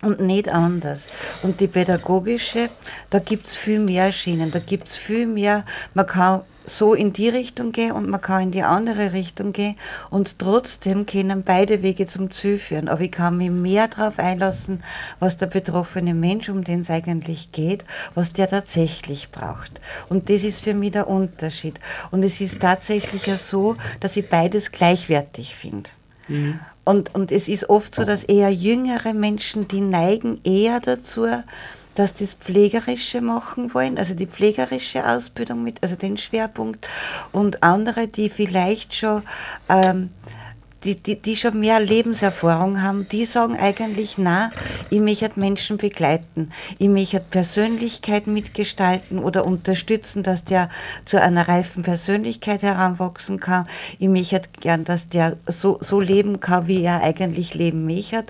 [0.01, 1.07] und nicht anders.
[1.41, 2.69] Und die pädagogische,
[3.09, 7.71] da gibt's viel mehr Schienen, da gibt's viel mehr, man kann so in die Richtung
[7.71, 9.75] gehen und man kann in die andere Richtung gehen
[10.09, 12.87] und trotzdem können beide Wege zum Ziel führen.
[12.87, 14.83] Aber ich kann mich mehr darauf einlassen,
[15.19, 19.81] was der betroffene Mensch, um den es eigentlich geht, was der tatsächlich braucht.
[20.09, 21.79] Und das ist für mich der Unterschied.
[22.11, 25.89] Und es ist tatsächlich ja so, dass ich beides gleichwertig finde.
[26.83, 31.27] Und, und es ist oft so, dass eher jüngere Menschen, die neigen eher dazu,
[31.95, 36.87] dass das Pflegerische machen wollen, also die pflegerische Ausbildung mit, also den Schwerpunkt,
[37.31, 39.23] und andere, die vielleicht schon,
[39.67, 40.09] ähm,
[40.83, 44.51] die, die, die schon mehr Lebenserfahrung haben, die sagen eigentlich, na,
[44.89, 50.69] ich möchte Menschen begleiten, ich möchte Persönlichkeit mitgestalten oder unterstützen, dass der
[51.05, 53.67] zu einer reifen Persönlichkeit heranwachsen kann.
[53.99, 58.25] Ich möchte gern, dass der so, so leben kann, wie er eigentlich leben möchte.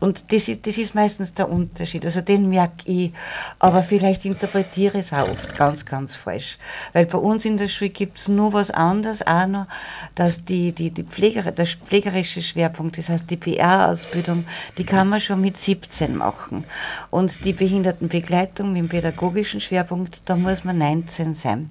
[0.00, 2.04] Und das ist, das ist meistens der Unterschied.
[2.04, 3.12] Also den merke ich,
[3.58, 6.58] aber vielleicht interpretiere ich es auch oft ganz, ganz falsch.
[6.92, 9.66] Weil bei uns in der Schule gibt es nur was anderes auch noch,
[10.14, 14.44] dass die, die, die Pfleger, der pflegerische Schwerpunkt, das heißt die PR-Ausbildung,
[14.78, 16.64] die kann man schon mit 17 machen.
[17.10, 21.70] Und die Behindertenbegleitung mit dem pädagogischen Schwerpunkt, da muss man 19 sein.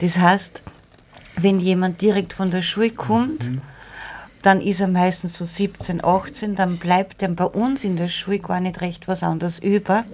[0.00, 0.62] Das heißt,
[1.36, 3.50] wenn jemand direkt von der Schule kommt,
[4.42, 8.40] dann ist er meistens so 17, 18, dann bleibt ihm bei uns in der Schule
[8.40, 10.04] gar nicht recht was anderes über,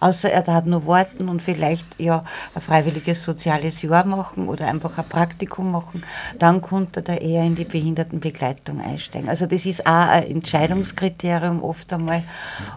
[0.00, 2.22] außer er darf nur warten und vielleicht ja
[2.54, 6.04] ein freiwilliges soziales Jahr machen oder einfach ein Praktikum machen,
[6.38, 9.30] dann konnte er eher in die Behindertenbegleitung einsteigen.
[9.30, 12.22] Also das ist auch ein Entscheidungskriterium oft einmal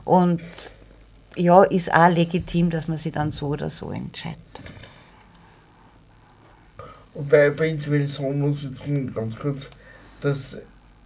[0.06, 0.42] und
[1.36, 4.38] ja, ist auch legitim, dass man sich dann so oder so entscheidet.
[7.14, 9.68] Wobei prinzipiell sagen muss, jetzt ganz kurz,
[10.22, 10.58] dass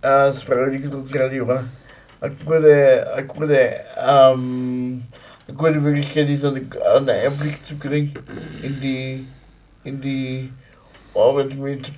[0.08, 1.63] das freiwillige soziale Jahr
[2.20, 5.04] eine gute, eine gute, ähm,
[5.48, 8.13] eine gute Möglichkeit ist, einen, einen Einblick zu kriegen
[8.62, 9.26] in die,
[9.84, 10.52] in die
[11.13, 11.91] Arbeit mit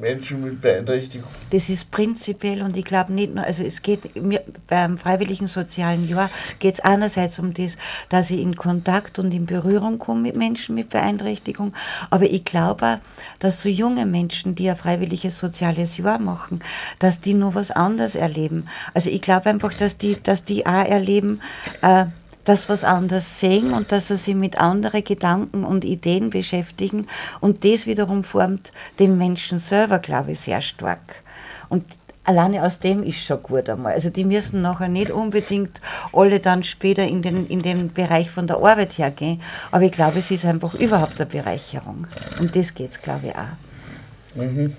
[0.00, 1.28] Menschen mit Beeinträchtigung.
[1.50, 6.08] Das ist prinzipiell und ich glaube nicht nur, also es geht mir beim freiwilligen sozialen
[6.08, 7.76] Jahr geht es einerseits um das,
[8.08, 11.72] dass ich in Kontakt und in Berührung komme mit Menschen mit Beeinträchtigung,
[12.10, 13.00] aber ich glaube
[13.38, 16.60] dass so junge Menschen, die ein freiwilliges soziales Jahr machen,
[16.98, 18.66] dass die nur was anderes erleben.
[18.94, 21.40] Also ich glaube einfach, dass die, dass die auch erleben,
[21.82, 22.06] äh,
[22.44, 27.06] dass was anders sehen und dass sie sich mit anderen Gedanken und Ideen beschäftigen
[27.40, 31.22] und das wiederum formt den Menschen selber, glaube ich, sehr stark.
[31.68, 31.84] Und
[32.24, 33.94] alleine aus dem ist schon gut einmal.
[33.94, 35.80] Also die müssen nachher nicht unbedingt
[36.12, 40.18] alle dann später in den, in den Bereich von der Arbeit hergehen, aber ich glaube,
[40.18, 42.06] es ist einfach überhaupt eine Bereicherung.
[42.38, 44.42] Um das geht es, glaube ich, auch.
[44.42, 44.74] Mhm.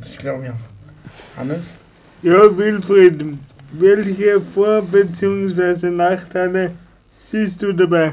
[0.00, 1.38] Das glaube ich auch.
[1.38, 1.66] Hannes?
[2.22, 3.38] Ja, Wilfried,
[3.78, 5.90] welche Vor- bzw.
[5.90, 6.72] Nachteile
[7.18, 8.12] siehst du dabei?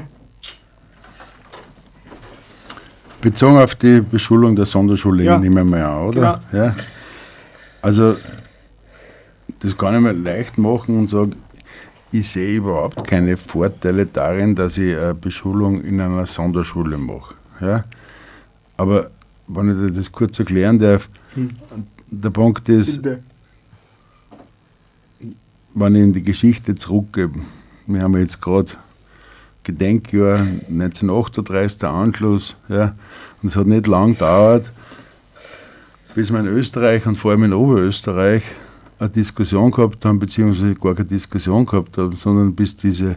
[3.20, 5.38] Bezogen auf die Beschulung der Sonderschule, Ja.
[5.38, 6.40] nehmen wir mal an, oder?
[6.52, 6.76] Ja.
[7.80, 8.16] Also,
[9.60, 11.34] das kann ich mir leicht machen und sagen,
[12.12, 17.34] ich sehe überhaupt keine Vorteile darin, dass ich eine Beschulung in einer Sonderschule mache.
[17.60, 17.84] Ja?
[18.76, 19.10] Aber
[19.48, 21.08] wenn ich dir das kurz erklären darf,
[22.10, 23.22] der Punkt ist, Bitte.
[25.74, 27.30] Wenn ich in die Geschichte zurückgehe,
[27.86, 28.72] wir haben jetzt gerade
[29.64, 32.94] Gedenkjahr 1938, der Anschluss, ja,
[33.42, 34.72] und es hat nicht lang gedauert,
[36.14, 38.42] bis wir in Österreich und vor allem in Oberösterreich
[38.98, 43.16] eine Diskussion gehabt haben, beziehungsweise gar keine Diskussion gehabt haben, sondern bis diese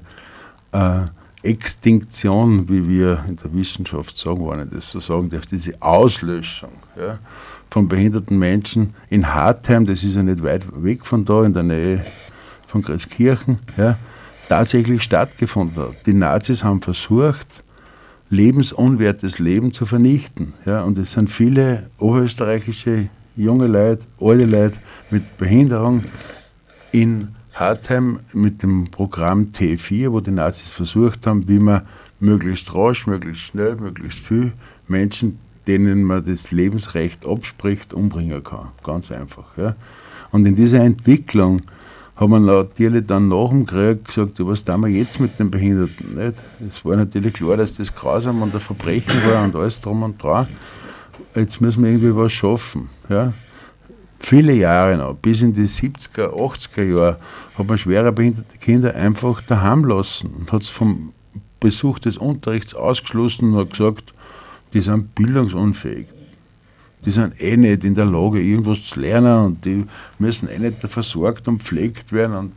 [0.72, 1.02] äh,
[1.44, 6.72] Extinktion, wie wir in der Wissenschaft sagen, wenn ich das so sagen darf, diese Auslöschung
[6.98, 7.20] ja,
[7.70, 11.64] von behinderten Menschen in Hartheim, das ist ja nicht weit weg von da, in der
[11.64, 12.04] Nähe
[12.68, 13.98] von Kreuzkirchen, ja,
[14.50, 16.06] tatsächlich stattgefunden hat.
[16.06, 17.64] Die Nazis haben versucht,
[18.30, 20.54] lebensunwertes Leben zu vernichten.
[20.66, 26.04] Ja, und es sind viele oberösterreichische junge Leute, alte Leute mit Behinderung
[26.92, 31.82] in Hartheim mit dem Programm T4, wo die Nazis versucht haben, wie man
[32.20, 34.54] möglichst rasch, möglichst schnell, möglichst viel
[34.88, 38.70] Menschen, denen man das Lebensrecht abspricht, umbringen kann.
[38.84, 39.58] Ganz einfach.
[39.58, 39.76] Ja.
[40.32, 41.62] Und in dieser Entwicklung
[42.18, 46.34] haben wir natürlich dann nach dem Krieg gesagt, was tun wir jetzt mit den Behinderten?
[46.68, 50.22] Es war natürlich klar, dass das grausam und ein Verbrechen war und alles drum und
[50.22, 50.48] dran.
[51.36, 52.90] Jetzt müssen wir irgendwie was schaffen.
[53.08, 53.34] Ja?
[54.20, 57.20] Viele Jahre noch, bis in die 70er, 80er Jahre,
[57.56, 61.14] hat man schwerer behinderte Kinder einfach daheim lassen und hat es vom
[61.60, 64.16] Besuch des Unterrichts ausgeschlossen und hat gesagt,
[64.74, 66.08] die sind bildungsunfähig.
[67.06, 69.86] Die sind eh nicht in der Lage, irgendwas zu lernen und die
[70.20, 72.54] müssen eh nicht versorgt und pflegt werden und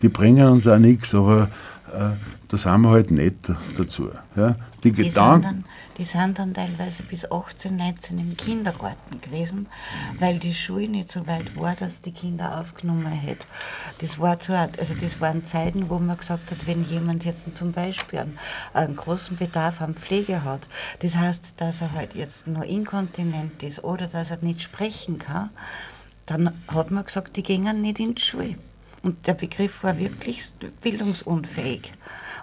[0.00, 1.50] die bringen uns auch nichts, aber
[1.92, 2.16] äh,
[2.48, 3.36] da sind wir halt nicht
[3.76, 4.10] dazu.
[4.36, 4.56] Ja?
[4.82, 5.64] Die, Die Gedanken.
[5.98, 9.68] Die sind dann teilweise bis 18, 19 im Kindergarten gewesen,
[10.18, 13.46] weil die Schule nicht so weit war, dass die Kinder aufgenommen hätte.
[13.98, 17.72] Das, war zu, also das waren Zeiten, wo man gesagt hat, wenn jemand jetzt zum
[17.72, 18.38] Beispiel einen,
[18.72, 20.68] einen großen Bedarf an Pflege hat,
[21.00, 25.50] das heißt, dass er halt jetzt nur inkontinent ist oder dass er nicht sprechen kann,
[26.26, 28.56] dann hat man gesagt, die gingen nicht in die Schule.
[29.02, 31.92] Und der Begriff war wirklich bildungsunfähig.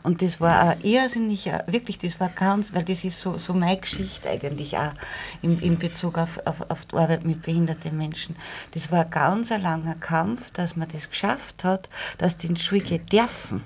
[0.04, 3.78] Und das war ein irrsinniger, wirklich, das war ganz, weil das ist so, so meine
[3.78, 4.94] Geschichte eigentlich auch
[5.42, 8.36] in, in Bezug auf, auf, auf die Arbeit mit behinderten Menschen.
[8.72, 12.56] Das war ein ganz ein langer Kampf, dass man das geschafft hat, dass die in
[12.56, 13.64] die Schule gehen dürfen.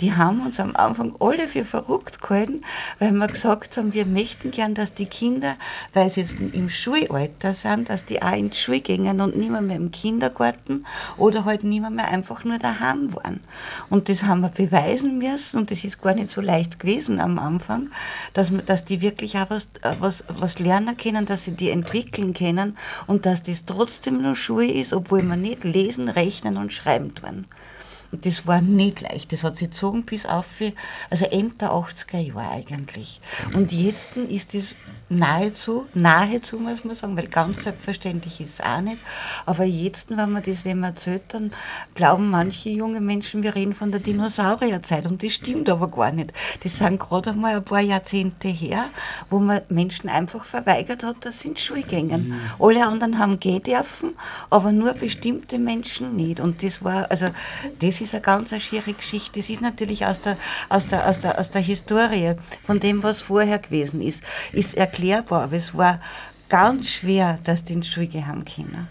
[0.00, 2.62] Die haben uns am Anfang alle für verrückt gehalten,
[2.98, 5.56] weil wir gesagt haben, wir möchten gern, dass die Kinder,
[5.92, 9.50] weil sie jetzt im Schulalter sind, dass die auch in die Schule gingen und nicht
[9.50, 13.40] mehr, mehr im Kindergarten oder halt nicht mehr, einfach nur daheim waren.
[13.90, 17.38] Und das haben wir beweisen müssen und das ist gar nicht so leicht gewesen am
[17.38, 17.90] Anfang,
[18.32, 22.76] dass, dass die wirklich auch was, was, was lernen können, dass sie die entwickeln können
[23.06, 27.46] und dass das trotzdem nur Schule ist, obwohl wir nicht lesen, rechnen und schreiben tun.
[28.14, 29.32] Und das war nicht leicht.
[29.32, 30.46] Das hat sich gezogen bis auf,
[31.10, 33.20] also Ende der 80er Jahre eigentlich.
[33.54, 34.76] Und jetzt ist das
[35.14, 38.98] nahezu, nahezu muss man sagen, weil ganz selbstverständlich ist es auch nicht.
[39.46, 41.50] Aber jetzt, wenn man das, wenn man erzählt, dann
[41.94, 45.06] glauben manche junge Menschen, wir reden von der Dinosaurierzeit.
[45.06, 46.32] Und das stimmt aber gar nicht.
[46.62, 48.86] Das sind gerade einmal ein paar Jahrzehnte her,
[49.30, 52.34] wo man Menschen einfach verweigert hat, dass sie in die Schule gingen.
[52.58, 54.14] Alle anderen haben gehen dürfen,
[54.50, 56.40] aber nur bestimmte Menschen nicht.
[56.40, 57.26] Und das war, also,
[57.80, 59.40] das ist eine ganz eine schiere Geschichte.
[59.40, 60.36] Das ist natürlich aus der,
[60.68, 62.34] aus der, aus der, aus der Historie,
[62.64, 64.22] von dem, was vorher gewesen ist,
[64.52, 65.44] ist erklärbar.
[65.44, 66.00] Aber es war
[66.48, 68.88] ganz schwer, dass die in die Schule gehen können.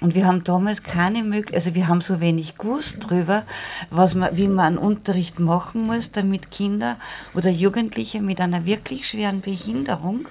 [0.00, 3.44] Und wir haben damals keine Möglichkeit, also wir haben so wenig gewusst drüber,
[3.90, 6.98] was man, wie man einen Unterricht machen muss, damit Kinder
[7.34, 10.28] oder Jugendliche mit einer wirklich schweren Behinderung,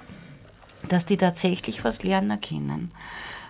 [0.88, 2.90] dass die tatsächlich was lernen können.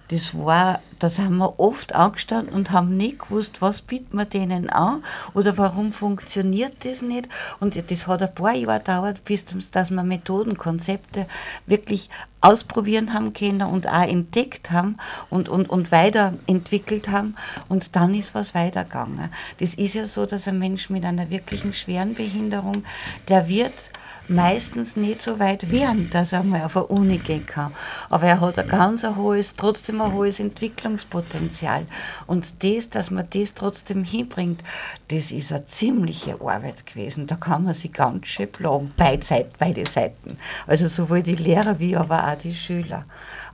[0.09, 4.71] Das war, das haben wir oft angestanden und haben nicht gewusst, was bietet man denen
[4.71, 5.03] an
[5.35, 7.29] oder warum funktioniert das nicht.
[7.61, 11.27] Und das hat ein paar Jahre gedauert, bis das- dass wir Methoden, Konzepte
[11.67, 12.09] wirklich
[12.41, 14.97] ausprobieren haben können und auch entdeckt haben
[15.31, 17.37] und, und, und weiterentwickelt haben
[17.69, 19.31] und dann ist was weitergegangen.
[19.59, 22.85] Das ist ja so, dass ein Mensch mit einer wirklichen schweren Behinderung,
[23.29, 23.91] der wird
[24.29, 27.73] meistens nicht so weit werden, dass er mal auf eine Uni gehen kann.
[28.09, 30.39] Aber er hat ein ganz ein hohes, trotzdem ein hohes
[30.93, 31.87] Entwicklungspotenzial.
[32.27, 34.63] Und das, dass man das trotzdem hinbringt,
[35.09, 37.27] das ist eine ziemliche Arbeit gewesen.
[37.27, 40.39] Da kann man sich ganz schön plagen, beide Seiten.
[40.67, 43.05] Also sowohl die Lehrer wie aber auch die Schüler.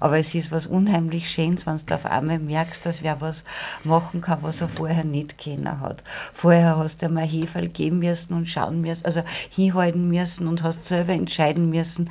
[0.00, 3.44] Aber es ist was unheimlich Schönes, wenn du auf einmal merkst, dass wer was
[3.84, 6.04] machen kann, was er vorher nicht kennen hat.
[6.32, 10.84] Vorher hast du einmal Heferl geben müssen und schauen müssen, also hinhalten müssen und hast
[10.84, 12.10] selber entscheiden müssen,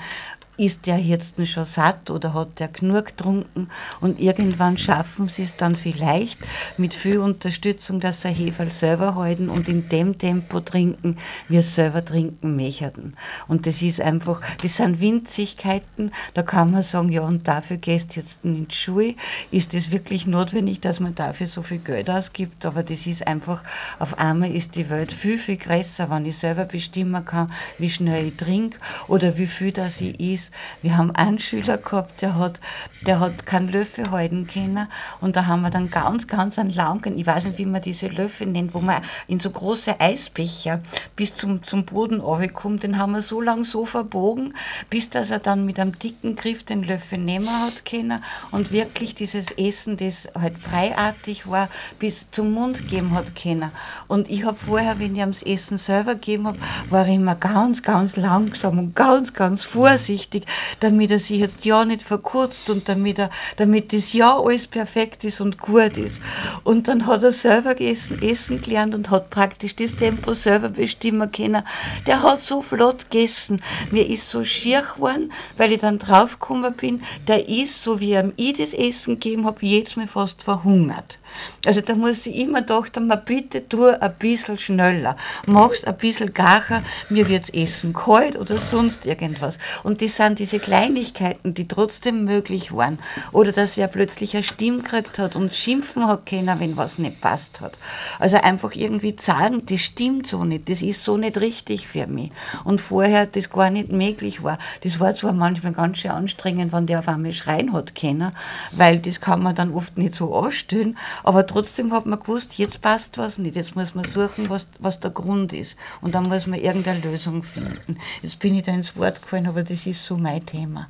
[0.58, 3.70] ist der jetzt schon satt oder hat der genug getrunken?
[4.02, 6.40] Und irgendwann schaffen sie es dann vielleicht
[6.78, 11.18] mit viel Unterstützung, dass sie Heferl selber halten und in dem Tempo trinken,
[11.50, 13.14] es selber trinken möchten.
[13.48, 18.16] Und das ist einfach, das sind Winzigkeiten, da kann man sagen, ja und dafür gehst
[18.16, 19.16] jetzt in die Schule,
[19.52, 23.64] ist es wirklich notwendig, dass man dafür so viel Geld ausgibt, aber das ist einfach,
[24.00, 28.28] auf einmal ist die Welt viel, viel größer, wenn ich selber bestimmen kann, wie schnell
[28.28, 30.47] ich trinke oder wie viel das ich
[30.82, 32.60] Wir haben einen Schüler gehabt, der hat,
[33.06, 34.88] der hat keinen Löffel halten können.
[35.22, 38.08] Und da haben wir dann ganz, ganz einen langen, ich weiß nicht, wie man diese
[38.08, 40.82] Löffel nennt, wo man in so große Eisbecher
[41.16, 42.22] bis zum, zum Boden
[42.54, 44.54] kommt, den haben wir so lang so verbogen,
[44.90, 49.16] bis dass er dann mit einem dicken Griff den Löffel nehmen hat können und wirklich
[49.16, 51.70] dieses Essen, das halt freiartig war,
[52.00, 53.72] bis zum Mund geben hat können.
[54.08, 57.84] Und ich habe vorher, wenn ich am Essen selber gegeben habe, war ich immer ganz,
[57.84, 60.37] ganz langsam und ganz, ganz vorsichtig,
[60.80, 65.24] damit er sich jetzt ja nicht verkürzt und damit, er, damit das ja alles perfekt
[65.24, 66.22] ist und gut ist.
[66.64, 71.32] Und dann hat er selber gegessen, essen gelernt und hat praktisch das Tempo selber bestimmen
[71.32, 71.64] können.
[72.06, 73.62] Der hat so flott gegessen.
[73.92, 78.34] Mir ist so schier geworden, weil ich dann draufgekommen bin, der ist, so wie ihm
[78.38, 81.20] ich das Essen gegeben habe, jetzt mir fast verhungert.
[81.66, 85.16] Also da muss ich immer gedacht haben, bitte tu ein bisschen schneller,
[85.46, 89.60] mach's ein bisschen gacher, mir wird's Essen kalt oder sonst irgendwas.
[89.84, 93.00] Und das sind diese Kleinigkeiten, die trotzdem möglich waren.
[93.32, 97.22] Oder dass wer plötzlich eine Stimme gekriegt hat und schimpfen hat können, wenn was nicht
[97.22, 97.78] passt hat.
[98.20, 102.32] Also einfach irgendwie sagen, das stimmt so nicht, das ist so nicht richtig für mich.
[102.64, 104.58] Und vorher das gar nicht möglich war.
[104.82, 108.32] Das war zwar manchmal ganz schön anstrengend, wenn der auf einmal schreien hat können,
[108.72, 112.82] weil das kann man dann oft nicht so anstellen, aber trotzdem hat man gewusst, jetzt
[112.82, 115.78] passt was nicht, jetzt muss man suchen, was, was der Grund ist.
[116.02, 117.98] Und dann muss man irgendeine Lösung finden.
[118.22, 120.90] Jetzt bin ich da ins Wort gefallen, aber das ist so mein Thema.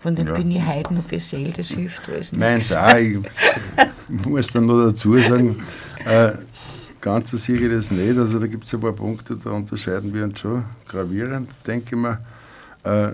[0.00, 0.34] Von dem Ja.
[0.34, 2.70] bin ich heute noch beseelt, das hilft alles Nein, nichts.
[2.70, 3.18] da, ich
[4.08, 5.60] muss dann noch dazu sagen,
[6.04, 6.32] äh,
[7.00, 8.16] ganz so sehe ich das nicht.
[8.16, 12.00] Also da gibt es ein paar Punkte, da unterscheiden wir uns schon gravierend, denke ich
[12.00, 12.18] mir.
[12.84, 13.12] Äh,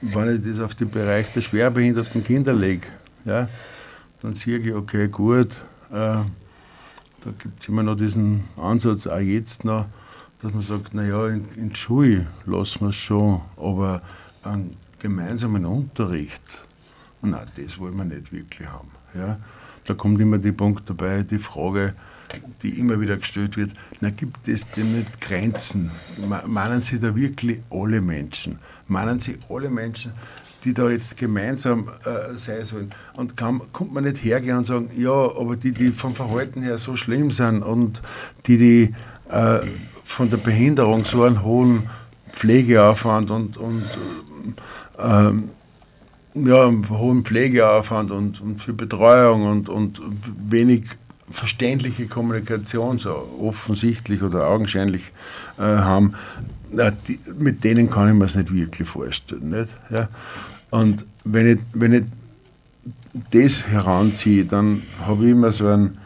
[0.00, 2.86] wenn ich das auf den Bereich der schwerbehinderten Kinder lege,
[3.24, 3.48] ja,
[4.22, 5.50] dann sehe ich, okay, gut,
[5.90, 6.26] da
[7.38, 9.86] gibt es immer noch diesen Ansatz, auch jetzt noch,
[10.40, 14.02] dass man sagt, naja, in, in die Schule lassen wir es schon, aber
[14.42, 16.42] einen gemeinsamen Unterricht,
[17.20, 18.90] Nein, das wollen wir nicht wirklich haben.
[19.14, 19.38] Ja?
[19.84, 21.94] Da kommt immer der Punkt dabei, die Frage,
[22.62, 25.90] die immer wieder gestellt wird, na, gibt es denn nicht Grenzen?
[26.46, 28.58] Meinen Sie da wirklich alle Menschen?
[28.86, 30.12] Meinen Sie alle Menschen,
[30.64, 32.94] die da jetzt gemeinsam äh, sein sollen?
[33.14, 36.78] Und kann, kommt man nicht hergehen und sagen, ja, aber die, die vom Verhalten her
[36.78, 38.02] so schlimm sind und
[38.46, 38.94] die, die
[39.30, 39.60] äh,
[40.04, 41.88] von der Behinderung so einen hohen
[42.32, 43.84] Pflegeaufwand und, und
[44.98, 45.50] ähm,
[46.34, 50.00] ja, hohen Pflegeaufwand und, und für Betreuung und, und
[50.48, 50.84] wenig
[51.30, 55.12] verständliche Kommunikation, so offensichtlich oder augenscheinlich
[55.58, 56.14] äh, haben,
[56.70, 59.50] na, die, mit denen kann ich mir es nicht wirklich vorstellen.
[59.50, 59.68] Nicht?
[59.90, 60.08] Ja?
[60.70, 62.04] Und wenn ich, wenn ich
[63.30, 65.98] das heranziehe, dann habe ich immer so einen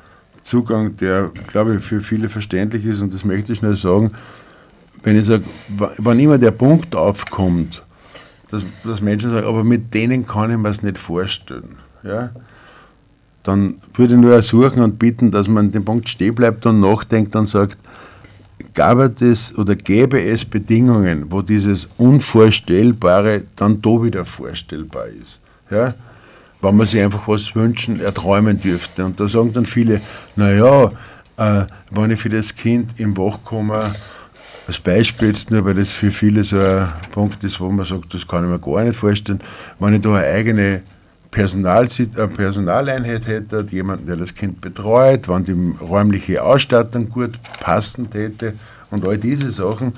[0.43, 4.13] Zugang, der, glaube ich, für viele verständlich ist und das möchte ich schnell sagen.
[5.03, 7.83] Wenn ich sage, wa- wann immer der Punkt aufkommt,
[8.51, 11.77] dass, dass Menschen sagen, aber mit denen kann ich mir es nicht vorstellen.
[12.03, 12.31] Ja?
[13.43, 16.81] Dann würde ich nur ersuchen und bitten, dass man an dem Punkt stehen bleibt und
[16.81, 17.77] nachdenkt und sagt,
[18.75, 25.41] gab es oder gäbe es Bedingungen, wo dieses Unvorstellbare dann da wieder vorstellbar ist.
[25.71, 25.95] Ja?
[26.61, 29.05] Wenn man sich einfach was wünschen, erträumen dürfte.
[29.05, 30.01] Und da sagen dann viele,
[30.37, 30.93] naja,
[31.37, 33.91] äh, wenn ich für das Kind im Wachkommen
[34.67, 38.15] als Beispiel jetzt nur, weil das für viele so ein Punkt ist, wo man sagt,
[38.15, 39.41] das kann ich mir gar nicht vorstellen,
[39.79, 40.83] wenn ich da eine eigene
[41.33, 48.11] Personalsit- eine Personaleinheit hätte, jemanden, der das Kind betreut, wenn die räumliche Ausstattung gut passen
[48.11, 48.55] täte
[48.91, 49.95] und all diese Sachen,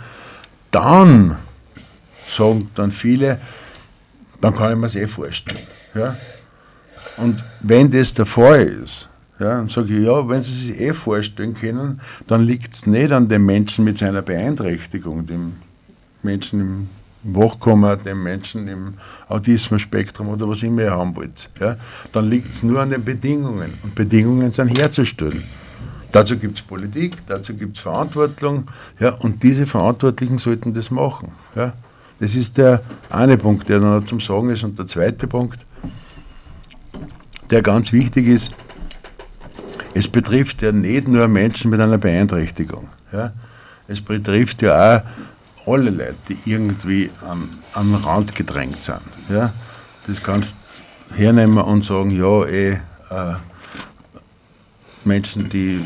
[0.70, 1.36] dann
[2.28, 3.38] sagen dann viele,
[4.40, 5.58] dann kann ich mir es eh vorstellen.
[5.94, 6.16] Ja?
[7.16, 9.08] Und wenn das der Fall ist,
[9.38, 13.10] ja, dann sage ich, ja, wenn Sie sich eh vorstellen können, dann liegt es nicht
[13.10, 15.54] an dem Menschen mit seiner Beeinträchtigung, dem
[16.22, 16.88] Menschen im
[17.24, 18.94] Wachkoma, dem Menschen im
[19.28, 21.50] Autismus-Spektrum oder was immer ihr haben wollt.
[21.58, 21.76] Ja,
[22.12, 23.74] dann liegt es nur an den Bedingungen.
[23.82, 25.44] Und Bedingungen sind herzustellen.
[26.12, 28.68] Dazu gibt es Politik, dazu gibt es Verantwortung,
[29.00, 31.32] ja, und diese Verantwortlichen sollten das machen.
[31.56, 31.72] Ja.
[32.20, 34.62] Das ist der eine Punkt, der dann zum Sagen ist.
[34.62, 35.66] Und der zweite Punkt,
[37.50, 38.52] der ganz wichtig ist,
[39.94, 42.88] es betrifft ja nicht nur Menschen mit einer Beeinträchtigung.
[43.12, 43.32] Ja.
[43.88, 45.02] Es betrifft ja auch
[45.66, 49.00] alle Leute, die irgendwie am, am Rand gedrängt sind.
[49.28, 49.52] Ja.
[50.06, 50.54] Das kannst
[51.10, 52.78] du hernehmen und sagen, ja, eh, äh,
[55.04, 55.80] Menschen, die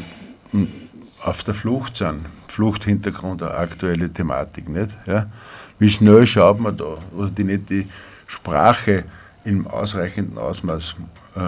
[1.22, 4.96] auf der Flucht sind, Fluchthintergrund, eine aktuelle Thematik, nicht?
[5.06, 5.26] Ja?
[5.78, 7.88] Wie schnell schaut man da, oder die nicht die
[8.26, 9.04] Sprache
[9.44, 10.96] im ausreichenden Ausmaß
[11.36, 11.40] äh,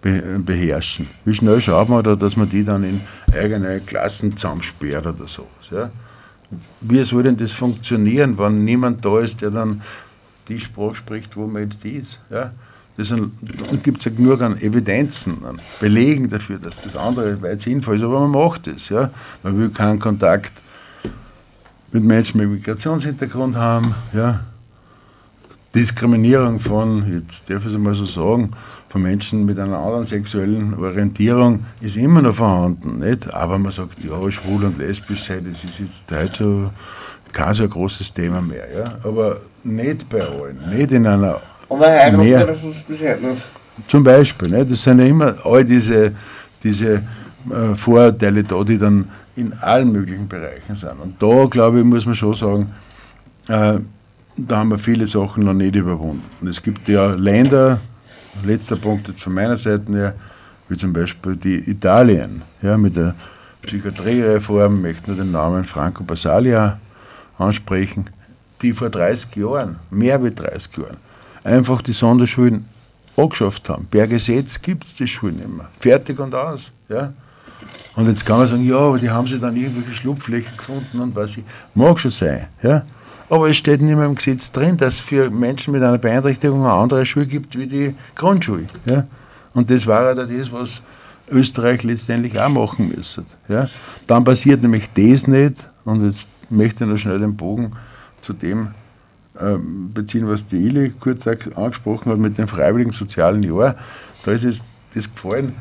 [0.00, 1.08] be beherrschen.
[1.24, 3.00] Wie schnell schaut man da, dass man die dann in
[3.32, 5.70] eigene Klassen zusammensperrt oder sowas.
[5.70, 5.90] Ja?
[6.80, 9.82] Wie soll denn das funktionieren, wenn niemand da ist, der dann
[10.48, 12.20] die Sprache spricht, wo man jetzt ist?
[12.30, 12.52] Ja?
[12.96, 13.12] Das
[13.82, 18.02] gibt es ja genug an Evidenzen, an Belegen dafür, dass das andere weit sinnvoll ist,
[18.02, 18.88] aber man macht es.
[18.88, 19.10] Ja?
[19.42, 20.52] Man will keinen Kontakt
[21.90, 23.94] mit Menschen mit Migrationshintergrund haben.
[24.12, 24.44] Ja?
[25.74, 28.50] Diskriminierung von, jetzt darf ich es mal so sagen,
[28.88, 33.00] von Menschen mit einer anderen sexuellen Orientierung ist immer noch vorhanden.
[33.00, 33.32] Nicht?
[33.34, 36.70] Aber man sagt, ja, schwul und lesbisch sein, das ist jetzt heute so
[37.32, 38.66] kein so großes Thema mehr.
[38.72, 38.98] Ja?
[39.02, 42.46] Aber nicht bei allen, nicht in einer Aber heiraten Mehr.
[42.46, 43.44] dürfen sie bisher nicht.
[43.88, 44.64] zum Beispiel, ne?
[44.64, 46.12] das sind ja immer all diese,
[46.62, 47.02] diese
[47.50, 50.92] äh, Vorurteile da, die dann in allen möglichen Bereichen sind.
[51.02, 52.70] Und da, glaube ich, muss man schon sagen,
[53.48, 53.80] äh,
[54.36, 56.22] da haben wir viele Sachen noch nicht überwunden.
[56.40, 57.80] Und es gibt ja Länder,
[58.44, 60.14] letzter Punkt jetzt von meiner Seite her,
[60.68, 63.14] wie zum Beispiel die Italien, ja, mit der
[63.62, 66.78] Psychiatriereform, möchte nur den Namen Franco Basaglia
[67.38, 68.06] ansprechen,
[68.62, 70.96] die vor 30 Jahren, mehr wie 30 Jahren,
[71.42, 72.66] einfach die Sonderschulen
[73.16, 73.86] angeschafft haben.
[73.86, 75.68] Per Gesetz gibt es die Schulen nicht mehr.
[75.78, 76.70] Fertig und aus.
[76.88, 77.12] Ja?
[77.96, 81.14] Und jetzt kann man sagen, ja, aber die haben sie dann irgendwelche Schlupflöcher gefunden und
[81.14, 81.44] was ich.
[81.74, 82.48] Mag schon sein.
[82.62, 82.82] Ja?
[83.28, 86.64] Aber es steht nicht mehr im Gesetz drin, dass es für Menschen mit einer Beeinträchtigung
[86.64, 88.66] eine andere Schule gibt wie die Grundschule.
[88.84, 89.06] Ja?
[89.54, 90.82] Und das war ja das, was
[91.30, 93.24] Österreich letztendlich auch machen müsste.
[93.48, 93.68] Ja?
[94.06, 97.72] Dann passiert nämlich das nicht, und jetzt möchte ich noch schnell den Bogen
[98.20, 98.68] zu dem
[99.40, 103.74] ähm, beziehen, was die Ili kurz angesprochen hat mit dem freiwilligen sozialen Jahr.
[104.24, 104.62] Da ist jetzt
[104.94, 105.54] das gefallen,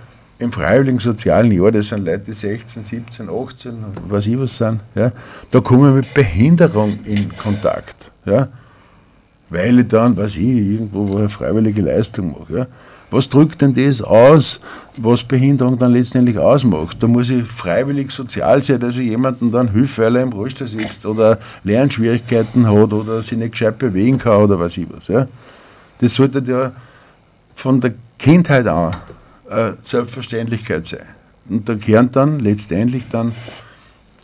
[0.43, 3.73] im freiwilligen sozialen Jahr, das sind Leute, die 16, 17, 18,
[4.09, 5.11] weiß ich was sind, ja,
[5.49, 8.11] da kommen wir mit Behinderung in Kontakt.
[8.25, 8.49] Ja,
[9.49, 12.57] weil ich dann, weiß ich, irgendwo wo eine freiwillige Leistung mache.
[12.57, 12.67] Ja.
[13.11, 14.59] Was drückt denn das aus,
[14.97, 16.97] was Behinderung dann letztendlich ausmacht?
[17.01, 20.67] Da muss ich freiwillig sozial sein, dass ich jemandem dann hilfe, weil er im Rollstuhl
[20.67, 25.07] sitzt oder Lernschwierigkeiten hat oder sich nicht gescheit bewegen kann oder weiß ich was.
[25.07, 25.27] Ja.
[25.99, 26.71] Das sollte ja
[27.53, 28.91] von der Kindheit an
[29.49, 31.05] äh, Selbstverständlichkeit sein.
[31.49, 33.33] Und da gehören dann letztendlich dann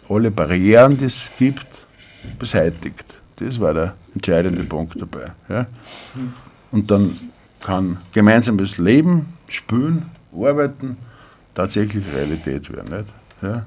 [0.08, 1.68] alle Barrieren, die es gibt,
[2.38, 3.20] beseitigt.
[3.38, 5.32] Das war der entscheidende Punkt dabei.
[5.48, 5.66] Ja.
[6.72, 7.16] Und dann
[7.62, 10.98] kann gemeinsames Leben, Spülen, Arbeiten
[11.54, 12.98] tatsächlich Realität werden.
[12.98, 13.14] Nicht?
[13.42, 13.66] Ja.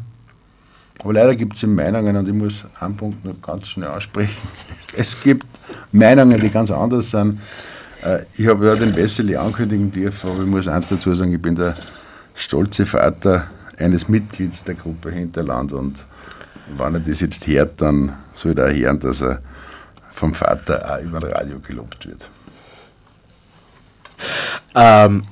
[1.01, 4.37] Aber leider gibt es Meinungen, und ich muss einen Punkt noch ganz schnell ansprechen.
[4.95, 5.47] Es gibt
[5.91, 7.41] Meinungen, die ganz anders sind.
[8.05, 11.43] Äh, Ich habe ja den Wesseli ankündigen dürfen, aber ich muss eins dazu sagen, ich
[11.43, 11.77] bin der
[12.35, 16.05] stolze Vater eines Mitglieds der Gruppe Hinterland und
[16.77, 19.41] wenn er das jetzt hört, dann soll er auch hören, dass er
[20.13, 22.29] vom Vater auch über das Radio gelobt wird.
[24.75, 25.25] Ähm,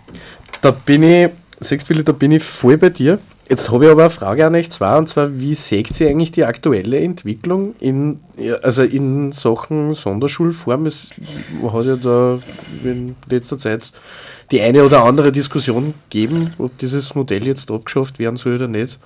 [0.61, 3.18] da bin ich, siehst du, da bin ich voll bei dir.
[3.51, 6.30] Jetzt habe ich aber eine Frage an euch zwei, und zwar, wie seht ihr eigentlich
[6.30, 8.20] die aktuelle Entwicklung in,
[8.62, 10.86] also in Sachen Sonderschulform?
[10.86, 11.11] Es
[11.72, 12.38] hat ja da
[12.84, 13.92] in letzter Zeit
[14.53, 19.01] die eine oder andere Diskussion gegeben, ob dieses Modell jetzt abgeschafft werden soll oder nicht.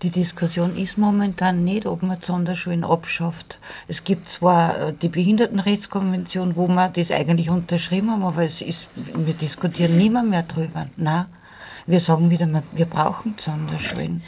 [0.00, 3.58] Die Diskussion ist momentan nicht, ob man Sonderschulen abschafft.
[3.88, 8.88] Es gibt zwar äh, die Behindertenrechtskonvention, wo wir das eigentlich unterschrieben haben, aber es ist,
[9.14, 10.88] wir diskutieren niemand mehr drüber.
[10.96, 11.26] Nein,
[11.86, 14.22] wir sagen wieder, wir brauchen Sonderschulen.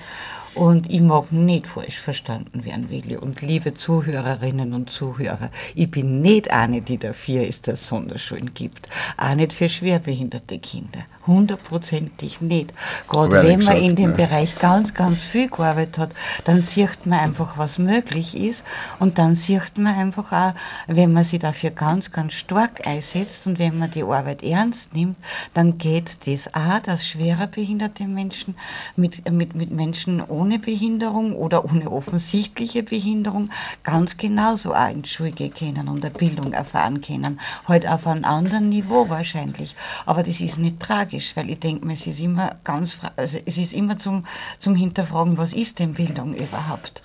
[0.54, 3.16] Und ich mag nicht falsch verstanden werden, Willi.
[3.16, 8.54] Und liebe Zuhörerinnen und Zuhörer, ich bin nicht eine, die dafür ist, dass es Sonderschulen
[8.54, 8.88] gibt.
[9.16, 11.00] Auch nicht für schwerbehinderte Kinder.
[11.26, 12.72] Hundertprozentig nicht.
[13.08, 14.16] Gerade wenn man gesagt, in dem ne?
[14.16, 16.10] Bereich ganz, ganz viel gearbeitet hat,
[16.44, 18.64] dann sieht man einfach, was möglich ist.
[19.00, 20.54] Und dann sieht man einfach auch,
[20.86, 25.16] wenn man sich dafür ganz, ganz stark einsetzt und wenn man die Arbeit ernst nimmt,
[25.52, 28.54] dann geht das auch, dass schwerer behinderte Menschen
[28.94, 33.50] mit, mit, mit Menschen ohne Behinderung oder ohne offensichtliche Behinderung
[33.82, 37.40] ganz genauso auch in die gehen können und eine Bildung erfahren können.
[37.66, 39.76] Halt auf einem anderen Niveau wahrscheinlich.
[40.06, 43.58] Aber das ist nicht tragisch, weil ich denke mir, es ist immer ganz, also es
[43.58, 44.24] ist immer zum,
[44.58, 47.02] zum Hinterfragen, was ist denn Bildung überhaupt?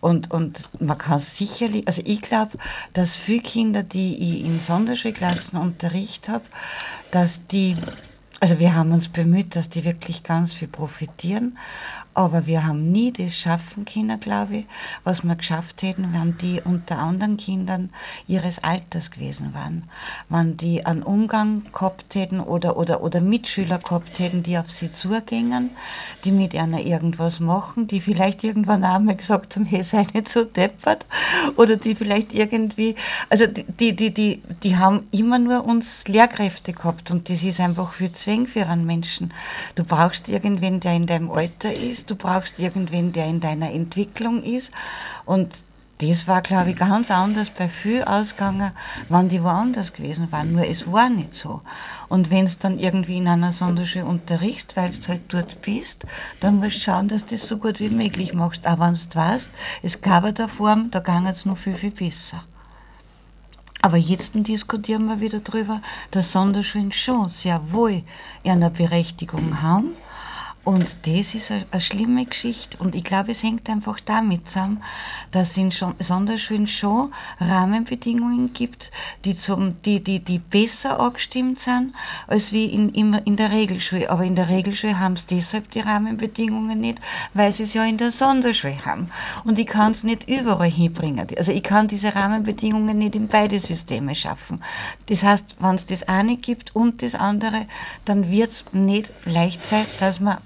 [0.00, 2.58] Und, und man kann sicherlich, also ich glaube,
[2.92, 6.44] dass viele Kinder, die ich in Sonderschulklassen Unterricht habe,
[7.12, 7.76] dass die,
[8.40, 11.56] also wir haben uns bemüht, dass die wirklich ganz viel profitieren,
[12.14, 14.66] aber wir haben nie das schaffen können, glaube ich,
[15.04, 17.90] was wir geschafft hätten, wenn die unter anderen Kindern
[18.26, 19.84] ihres Alters gewesen waren.
[20.28, 24.92] Wenn die einen Umgang gehabt hätten oder, oder, oder Mitschüler gehabt hätten, die auf sie
[24.92, 25.70] zugingen,
[26.24, 30.44] die mit einer irgendwas machen, die vielleicht irgendwann einmal gesagt haben, hey, sei nicht so
[30.44, 31.06] deppert,
[31.56, 32.94] oder die vielleicht irgendwie,
[33.30, 37.60] also die, die, die, die, die haben immer nur uns Lehrkräfte gehabt und das ist
[37.60, 39.32] einfach viel Zwang für einen Menschen.
[39.74, 44.42] Du brauchst irgendwen, der in deinem Alter ist, du brauchst irgendwen, der in deiner Entwicklung
[44.42, 44.72] ist
[45.24, 45.64] und
[46.10, 48.72] das war, glaube ich, ganz anders bei viel ausgegangen,
[49.08, 50.52] wenn die woanders gewesen waren.
[50.52, 51.62] Nur es war nicht so.
[52.08, 56.04] Und wenn du dann irgendwie in einer Sonderschule unterrichst, weil du halt dort bist,
[56.40, 58.66] dann musst du schauen, dass du das so gut wie möglich machst.
[58.66, 59.50] Aber wenn du weißt,
[59.82, 62.42] es gab eine Form, da ging es noch viel, viel besser.
[63.80, 65.82] Aber jetzt diskutieren wir wieder darüber,
[66.12, 68.02] dass Sonderschulen schon sehr wohl
[68.44, 69.96] eine Berechtigung haben.
[70.64, 72.78] Und das ist eine, eine schlimme Geschichte.
[72.78, 74.80] Und ich glaube, es hängt einfach damit zusammen,
[75.32, 78.92] dass es in schon, Sonderschulen schon Rahmenbedingungen gibt,
[79.24, 81.94] die, zum, die, die, die besser abgestimmt sind,
[82.28, 84.08] als wie in, immer in der Regelschule.
[84.08, 87.00] Aber in der Regelschule haben sie deshalb die Rahmenbedingungen nicht,
[87.34, 89.10] weil sie es ja in der Sonderschule haben.
[89.44, 91.26] Und ich kann es nicht überall hinbringen.
[91.36, 94.62] Also ich kann diese Rahmenbedingungen nicht in beide Systeme schaffen.
[95.06, 97.66] Das heißt, wenn es das eine gibt und das andere,
[98.04, 100.38] dann wird es nicht leicht sein, dass man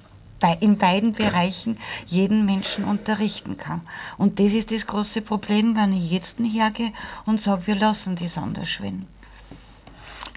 [0.60, 3.82] in beiden Bereichen jeden Menschen unterrichten kann.
[4.18, 6.92] Und das ist das große Problem, wenn ich jetzt hergehe
[7.26, 9.06] und sage, wir lassen die Sonderschulen.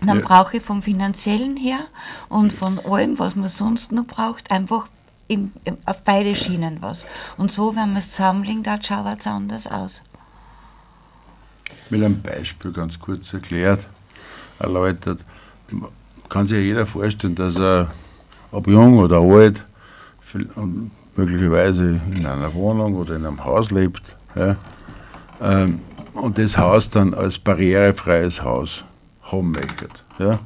[0.02, 0.22] Dann Ja.
[0.22, 1.80] brauche ich vom Finanziellen her
[2.30, 4.88] und von allem, was man sonst noch braucht, einfach
[5.28, 7.06] in, in, auf beide Schienen was.
[7.38, 10.02] Und so, wenn man es zusammenlegt, dann schaut es anders aus.
[11.90, 13.90] mit einem Beispiel ganz kurz erklärt,
[14.60, 15.26] erläutert.
[16.30, 17.92] Kann sich ja jeder vorstellen, dass er,
[18.52, 19.66] ob jung oder alt,
[21.16, 24.56] möglicherweise in einer Wohnung oder in einem Haus lebt ja,
[25.42, 25.80] ähm,
[26.14, 28.84] und das Haus dann als barrierefreies Haus
[29.32, 30.40] möchte, ja,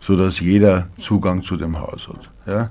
[0.00, 2.30] sodass jeder Zugang zu dem Haus hat.
[2.46, 2.70] Ja.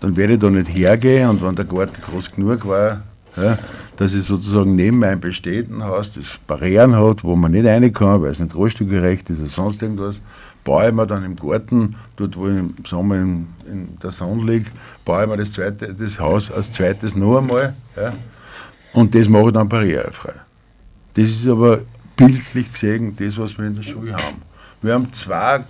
[0.00, 3.02] Dann werde ich da nicht hergehen und wenn der Garten groß genug war,
[3.36, 3.58] ja,
[3.96, 8.22] dass ich sozusagen neben meinem bestehenden Haus, das Barrieren hat, wo man nicht rein kann,
[8.22, 10.20] weil es nicht rollstuhlgerecht ist oder sonst irgendwas,
[10.64, 14.44] baue ich mir dann im Garten, dort wo ich im Sommer in, in der Sonne
[14.44, 14.70] liege,
[15.04, 18.12] baue ich mir das, zweite, das Haus als zweites noch einmal ja,
[18.92, 20.34] und das mache ich dann barrierefrei.
[21.14, 21.80] Das ist aber
[22.16, 24.42] bildlich gesehen das, was wir in der Schule haben.
[24.82, 25.64] Wir haben zwei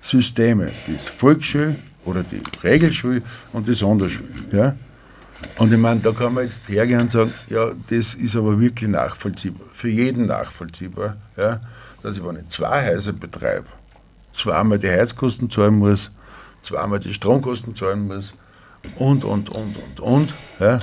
[0.00, 3.22] Systeme, das Volksschule oder die Regelschule
[3.52, 4.28] und die Sonderschule.
[4.52, 4.76] Ja?
[5.56, 8.88] Und ich meine, da kann man jetzt hergehen und sagen, ja, das ist aber wirklich
[8.88, 11.60] nachvollziehbar, für jeden nachvollziehbar, ja,
[12.02, 13.66] dass ich, wenn ich zwei Häuser betreibe,
[14.38, 16.10] zweimal die Heizkosten zahlen muss,
[16.62, 18.32] zweimal die Stromkosten zahlen muss
[18.96, 20.34] und, und, und, und, und.
[20.60, 20.80] Ja.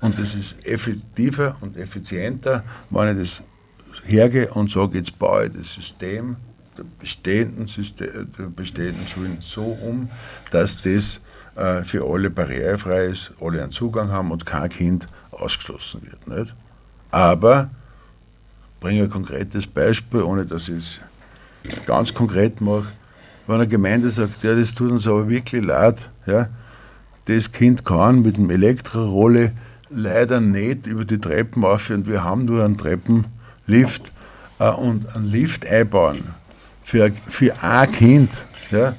[0.00, 3.42] Und das ist effektiver und effizienter, wenn ich das
[4.04, 6.36] hergehe und sage, jetzt baue ich das System
[6.76, 10.08] der bestehenden, System, der bestehenden Schulen so um,
[10.50, 11.20] dass das
[11.54, 16.26] äh, für alle barrierefrei ist, alle einen Zugang haben und kein Kind ausgeschlossen wird.
[16.26, 16.54] Nicht?
[17.10, 17.70] Aber,
[18.80, 20.98] bringe ein konkretes Beispiel, ohne dass ich es
[21.86, 22.86] ganz konkret mache,
[23.46, 26.48] wenn eine Gemeinde sagt, ja, das tut uns aber wirklich leid, ja,
[27.26, 29.52] das Kind kann mit dem Elektrorolle
[29.90, 34.12] leider nicht über die Treppen auf und wir haben nur einen Treppenlift
[34.58, 36.22] äh, und einen Lift einbauen
[36.82, 38.30] für, für ein Kind.
[38.70, 38.94] Ja,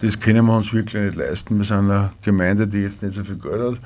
[0.00, 1.58] das können wir uns wirklich nicht leisten.
[1.58, 3.78] Wir sind eine Gemeinde, die jetzt nicht so viel Geld hat.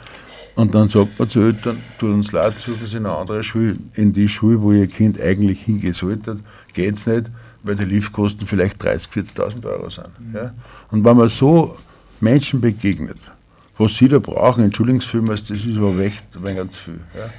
[0.55, 3.77] Und dann sagt man zu Eltern, tut uns leid, suchen Sie eine andere Schule.
[3.95, 6.39] In die Schule, wo Ihr Kind eigentlich hingehen sollte,
[6.73, 7.31] geht es nicht,
[7.63, 10.09] weil die Liftkosten vielleicht 30.000, 40.000 Euro sind.
[10.33, 10.53] Ja?
[10.91, 11.77] Und wenn man so
[12.21, 13.31] Menschen begegnet,
[13.79, 17.01] Was sie da brauchen, Entschuldigungsfilmers, das ist aber echt ein wenig ganz viel.
[17.17, 17.31] Ja.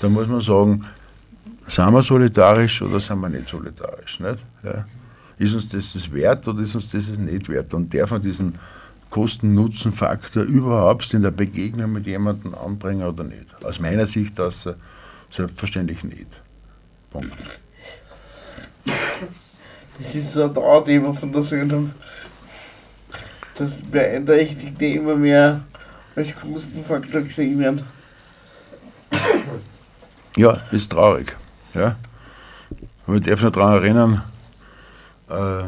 [0.00, 0.86] Da muss man sagen,
[1.66, 4.20] sind wir solidarisch oder sind wir nicht solidarisch?
[4.20, 4.44] Nicht?
[4.62, 4.84] Ja.
[5.38, 7.72] Ist uns das das wert oder ist uns das nicht wert?
[7.72, 8.58] Und darf man diesen
[9.08, 13.46] Kosten-Nutzen-Faktor überhaupt in der Begegnung mit jemandem anbringen oder nicht?
[13.64, 14.50] Aus meiner Sicht äh,
[15.34, 16.42] selbstverständlich nicht.
[17.10, 17.32] Punkt.
[19.98, 21.92] Das ist so ein Dauerthema von der Sendung.
[23.56, 25.60] Das Beeinträchtigte immer mehr
[26.14, 27.82] als Kostenfaktor gesehen werden.
[30.36, 31.36] Ja, ist traurig.
[31.74, 31.96] Ja.
[33.06, 34.22] Aber ich darf noch daran erinnern,
[35.28, 35.64] äh,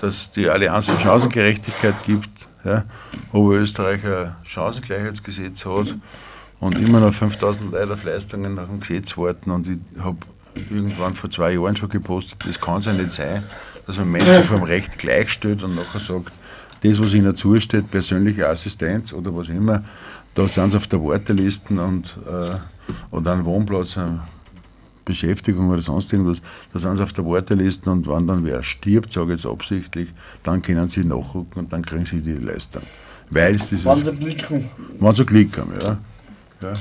[0.00, 2.84] dass die Allianz für Chancengerechtigkeit gibt, ja,
[3.32, 5.94] wo Österreich ein Chancengleichheitsgesetz hat
[6.60, 9.50] und immer noch 5000 Leute auf Leistungen nach dem Gesetz warten.
[9.50, 10.18] Und ich habe
[10.70, 13.42] irgendwann vor zwei Jahren schon gepostet, das kann es ja nicht sein,
[13.86, 16.32] dass man Menschen vom Recht gleichstellt und nachher sagt,
[16.82, 19.82] das, was ihnen zusteht, persönliche Assistenz oder was immer,
[20.34, 22.56] da sind sie auf der Warteliste und, äh,
[23.10, 24.20] oder einen Wohnplatz, eine
[25.04, 26.42] Beschäftigung oder sonst irgendwas,
[26.72, 30.08] da sind sie auf der Warteliste und wenn dann wer stirbt, sage ich jetzt absichtlich,
[30.42, 32.82] dann können sie nachrücken und dann kriegen sie die Leistung.
[33.30, 33.86] Weil es dieses.
[33.86, 34.70] Wenn sie Glück haben.
[35.00, 35.98] Wenn sie Glück haben, ja.
[36.62, 36.72] ja.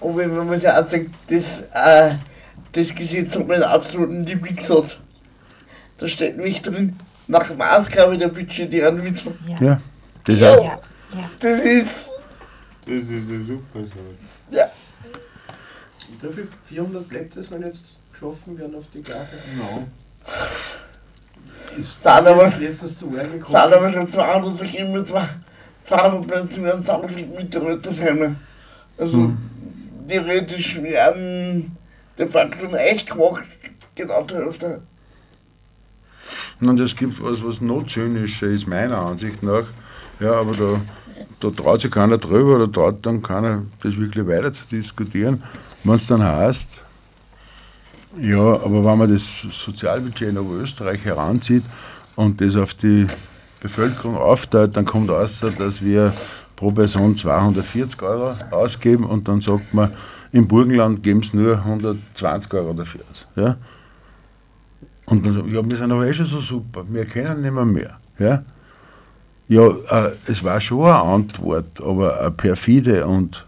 [0.00, 2.14] Und wenn man muss ja auch sagen, das, äh,
[2.72, 4.98] das Gesetz hat meinen absoluten Lieblingssatz.
[5.98, 9.32] Da steht nämlich drin, nach Maßgabe der budgetären Mittel.
[9.46, 9.56] Ja.
[9.60, 9.80] ja.
[10.24, 10.54] Das Ja.
[10.56, 10.64] auch.
[10.64, 10.80] Ja,
[11.18, 11.30] ja.
[11.40, 12.10] Das ist,
[12.86, 14.50] Das ist eine super Sache.
[14.50, 14.70] ja,
[16.22, 19.36] Wie viel 400 Plätze sollen jetzt geschaffen werden auf die Karte?
[19.54, 19.86] Genau.
[21.76, 23.44] Ist Sind aber- jetzt letztens zu Ohren gekommen.
[23.46, 25.28] sind aber schon 200 vergeben, mit zwei,
[25.84, 28.36] 200 Plätze werden zusammengelegt mit den Röttersheime.
[28.96, 29.32] Also
[30.08, 31.76] theoretisch werden
[32.18, 33.48] de facto echt gemacht,
[33.94, 34.82] genau die Hälfte.
[36.60, 39.64] Und es gibt was, was noch zynischer ist, meiner Ansicht nach.
[40.18, 40.80] Ja, aber da,
[41.40, 45.44] da traut sich keiner drüber oder traut dann keiner, das wirklich weiter zu diskutieren.
[45.84, 46.80] Wenn es dann heißt,
[48.20, 51.62] ja, aber wenn man das Sozialbudget in Oberösterreich heranzieht
[52.16, 53.06] und das auf die
[53.60, 56.12] Bevölkerung aufteilt, dann kommt raus, dass wir
[56.56, 59.94] pro Person 240 Euro ausgeben und dann sagt man,
[60.32, 63.26] im Burgenland geben es nur 120 Euro dafür aus.
[63.36, 63.56] Ja?
[65.06, 67.64] Und dann so, ja, wir sind aber eh schon so super, wir können nicht mehr
[67.64, 67.98] mehr.
[68.18, 68.42] Ja,
[69.48, 73.46] ja äh, es war schon eine Antwort, aber eine perfide und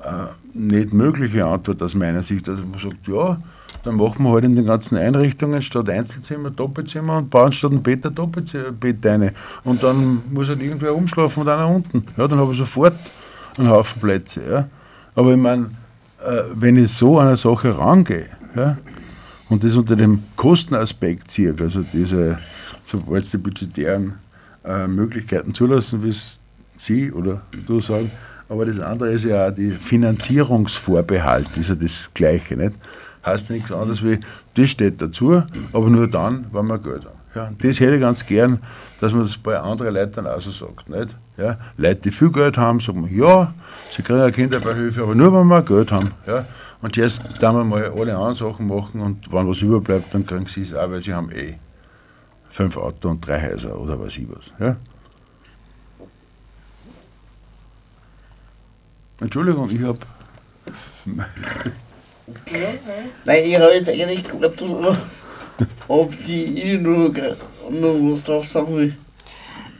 [0.00, 2.48] äh, nicht mögliche Antwort aus meiner Sicht.
[2.48, 3.40] Also man sagt, ja,
[3.82, 7.82] dann machen wir halt in den ganzen Einrichtungen statt Einzelzimmer Doppelzimmer und bauen statt ein
[7.82, 9.32] Bett ein Doppelbett eine.
[9.64, 12.04] Und dann muss halt irgendwer umschlafen und einer unten.
[12.16, 12.94] Ja, dann habe ich sofort
[13.56, 14.42] einen Haufen Plätze.
[14.48, 14.68] Ja.
[15.14, 15.70] Aber ich meine,
[16.54, 18.76] wenn ich so an eine Sache rangehe, ja,
[19.48, 22.38] und das unter dem Kostenaspekt ziehe, also diese,
[22.84, 24.14] sobald es die budgetären
[24.64, 26.40] äh, Möglichkeiten zulassen, wie es
[26.76, 28.10] Sie oder du sagen,
[28.48, 32.78] aber das andere ist ja auch die Finanzierungsvorbehalt, ist ja das Gleiche, nicht?
[33.24, 34.18] Heißt nichts anderes wie,
[34.54, 35.42] das steht dazu,
[35.72, 37.20] aber nur dann, wenn wir Geld haben.
[37.34, 38.58] Ja, das hätte ich ganz gern,
[39.00, 40.88] dass man das bei anderen Leuten auch so sagt.
[40.88, 41.14] Nicht?
[41.40, 43.54] Ja, Leute, die viel Geld haben, sagen, ja,
[43.90, 46.10] sie kriegen eine Kinderbeihilfe, aber nur, wenn wir Geld haben.
[46.26, 46.44] Ja.
[46.82, 50.46] Und jetzt dann wir mal alle anderen Sachen machen und wenn was überbleibt, dann kriegen
[50.46, 51.54] sie es auch, weil sie haben eh
[52.50, 54.52] fünf Autos und drei Häuser oder was ich was.
[54.58, 54.76] Ja.
[59.20, 59.98] Entschuldigung, ich habe
[63.24, 64.96] Nein, ich habe jetzt eigentlich gerade
[65.88, 67.12] ob die ich nur,
[67.70, 68.96] nur was drauf sagen will.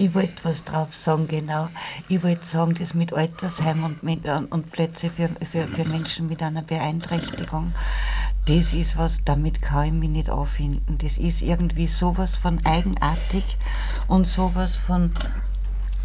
[0.01, 1.69] Ich wollte was drauf sagen, genau.
[2.09, 6.43] Ich wollte sagen, das mit Altersheim und, mit, und Plätze für, für, für Menschen mit
[6.43, 7.75] einer Beeinträchtigung,
[8.47, 10.97] das ist was, damit kann ich mich nicht auffinden.
[10.97, 13.45] Das ist irgendwie sowas von eigenartig
[14.09, 15.13] und sowas von,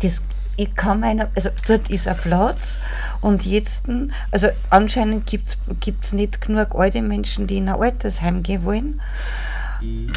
[0.01, 0.21] das,
[0.57, 2.79] ich kann meiner, also dort ist ein Platz
[3.21, 3.85] und jetzt,
[4.29, 5.57] also anscheinend gibt
[6.03, 8.99] es nicht genug alte Menschen, die in ein Altersheim gehen wollen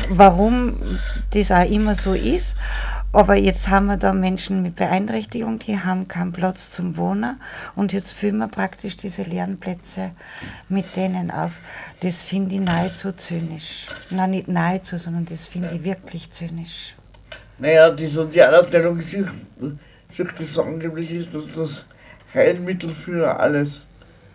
[0.09, 0.77] warum
[1.31, 2.57] das auch immer so ist.
[3.19, 7.41] Aber jetzt haben wir da Menschen mit Beeinträchtigung, die haben keinen Platz zum Wohnen
[7.75, 10.13] und jetzt füllen wir praktisch diese leeren Plätze
[10.69, 11.59] mit denen auf.
[11.99, 13.89] Das finde ich nahezu zynisch.
[14.11, 16.95] Nein, nicht nahezu, sondern das finde ich wirklich zynisch.
[17.59, 19.27] Naja, die Sozialabteilung sieht,
[20.09, 21.85] sieht das so angeblich ist, dass das
[22.33, 23.83] Heilmittel für alles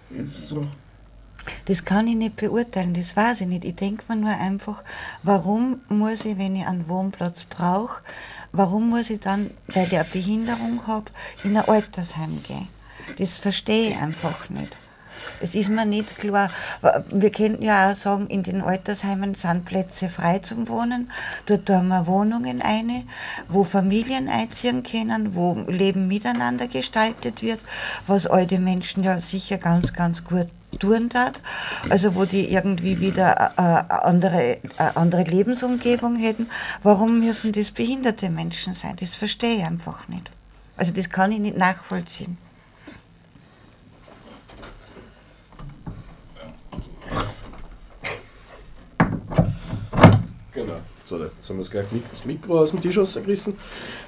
[0.10, 0.50] ist.
[0.50, 0.68] So.
[1.66, 3.64] Das kann ich nicht beurteilen, das weiß ich nicht.
[3.66, 4.84] Ich denke mir nur einfach,
[5.24, 8.02] warum muss ich, wenn ich einen Wohnplatz brauche,
[8.54, 11.12] warum muss ich dann, weil ich eine Behinderung habe,
[11.44, 12.70] in ein Altersheim gehen?
[13.18, 14.78] Das verstehe ich einfach nicht.
[15.42, 16.50] Es ist mir nicht klar.
[17.10, 21.12] Wir könnten ja auch sagen, in den Altersheimen sind Plätze frei zum Wohnen.
[21.46, 23.08] Dort tun wir Wohnungen ein,
[23.50, 27.60] wo Familien einziehen können, wo Leben miteinander gestaltet wird,
[28.08, 30.48] was alte Menschen ja sicher ganz, ganz gut
[30.80, 31.42] tun tat.
[31.90, 36.48] Also wo die irgendwie wieder äh, eine andere, eine andere Lebensumgebung hätten.
[36.82, 38.96] Warum müssen das behinderte Menschen sein?
[39.00, 40.30] Das verstehe ich einfach nicht.
[40.78, 42.38] Also das kann ich nicht nachvollziehen.
[50.54, 50.80] Genau.
[51.06, 53.58] So, jetzt haben wir es gleich das Mikro aus dem Tisch rausgerissen.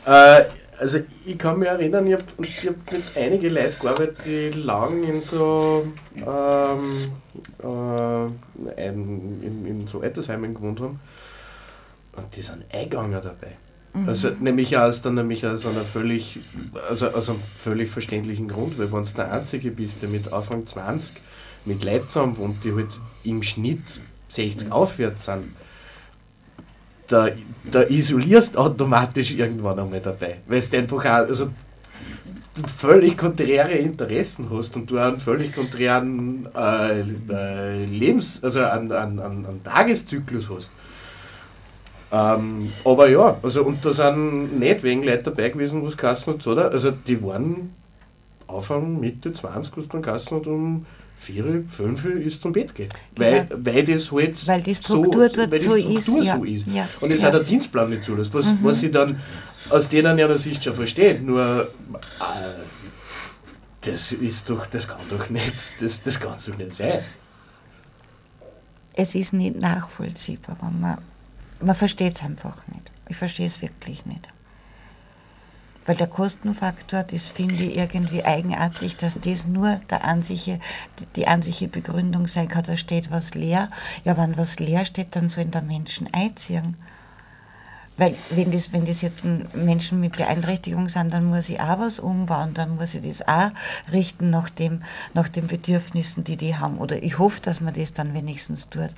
[0.05, 0.43] Äh,
[0.79, 5.21] also ich kann mich erinnern, ich habe hab mit einigen Leuten gearbeitet, die lang in
[5.21, 5.85] so,
[6.17, 7.11] ähm,
[7.63, 10.99] äh, ein, in, in so Altersheimen gewohnt haben.
[12.15, 13.57] Und die sind eingegangen dabei.
[13.93, 14.07] Mhm.
[14.07, 16.39] Also nämlich aus, dann nämlich aus einer völlig,
[16.89, 20.65] also aus einem völlig verständlichen Grund, weil wenn du der Einzige bist, der mit Anfang
[20.65, 21.15] 20
[21.65, 25.55] mit Leuten zusammen wohnt, die halt im Schnitt 60 aufwärts sind,
[27.07, 27.29] da,
[27.71, 30.37] da isolierst automatisch irgendwann einmal dabei.
[30.47, 36.47] Weil du einfach auch, also du völlig konträre Interessen hast und du einen völlig konträren
[36.55, 40.71] äh, äh, Lebens-, also einen, einen, einen Tageszyklus hast.
[42.11, 46.35] Ähm, aber ja, also und da sind nicht wegen Leute dabei gewesen, wo es Kassen
[46.45, 46.71] oder?
[46.71, 47.73] Also die waren
[48.47, 50.85] Anfang, Mitte 20, wo es dann Kassen hat, um
[51.25, 52.93] 4, 5 ist zum Bett geht.
[53.15, 56.35] Weil, weil das halt Weil die Struktur so, dort weil die so Struktur ist, ja.
[56.37, 56.67] so ist.
[56.67, 56.87] Ja.
[57.01, 57.27] Und das Ja.
[57.27, 58.59] hat der Dienstplan nicht zulässt, was, Mhm.
[58.61, 59.19] was ich dann
[59.69, 61.19] aus denen ja Sicht schon verstehe.
[61.19, 61.69] Nur
[62.19, 62.25] äh,
[63.81, 66.99] das ist doch, das kann doch nicht, das, das kann doch nicht sein.
[68.93, 70.97] Es ist nicht nachvollziehbar, aber man,
[71.61, 72.91] man versteht es einfach nicht.
[73.09, 74.27] Ich verstehe es wirklich nicht.
[75.85, 80.59] Weil der Kostenfaktor, das finde ich irgendwie eigenartig, dass das nur der ansichere,
[80.99, 83.69] die- die ansichere Begründung sein kann, da steht was leer.
[84.03, 86.75] Ja, wenn was leer steht, dann sollen da Menschen einziehen.
[87.97, 89.23] Weil wenn das, wenn das jetzt
[89.53, 93.51] Menschen mit Beeinträchtigung sind, dann muss ich auch was umbauen, dann muss ich das auch
[93.91, 94.83] richten nach, dem,
[95.13, 96.77] nach den Bedürfnissen, die die haben.
[96.77, 98.89] Oder ich hoffe, dass man das dann wenigstens tut.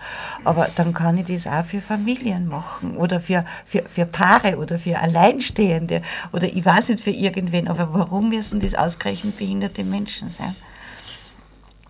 [0.43, 4.79] Aber dann kann ich das auch für Familien machen oder für, für, für Paare oder
[4.79, 7.67] für Alleinstehende oder ich weiß nicht für irgendwen.
[7.67, 10.55] Aber warum müssen das ausgerechnet behinderte Menschen sein?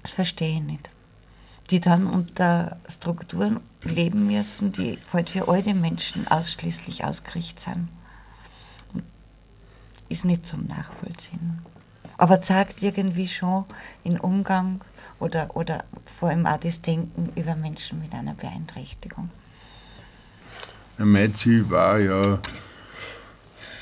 [0.01, 0.89] Das verstehe ich nicht.
[1.69, 7.89] Die dann unter Strukturen leben müssen, die halt für alte Menschen ausschließlich ausgerichtet sind.
[10.09, 11.59] Ist nicht zum Nachvollziehen.
[12.17, 13.65] Aber zeigt irgendwie schon
[14.05, 14.81] den Umgang
[15.19, 15.83] oder, oder
[16.19, 19.29] vor allem auch das Denken über Menschen mit einer Beeinträchtigung.
[20.97, 22.39] Mein Ziel war ja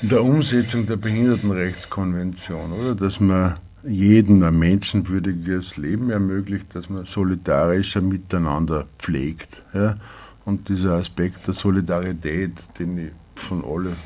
[0.02, 2.94] in der Umsetzung der Behindertenrechtskonvention, oder?
[2.94, 9.62] Dass man jedem ein menschenwürdiges Leben ermöglicht, dass man solidarischer miteinander pflegt.
[9.72, 9.96] Ja?
[10.44, 13.96] Und dieser Aspekt der Solidarität, den ich von allen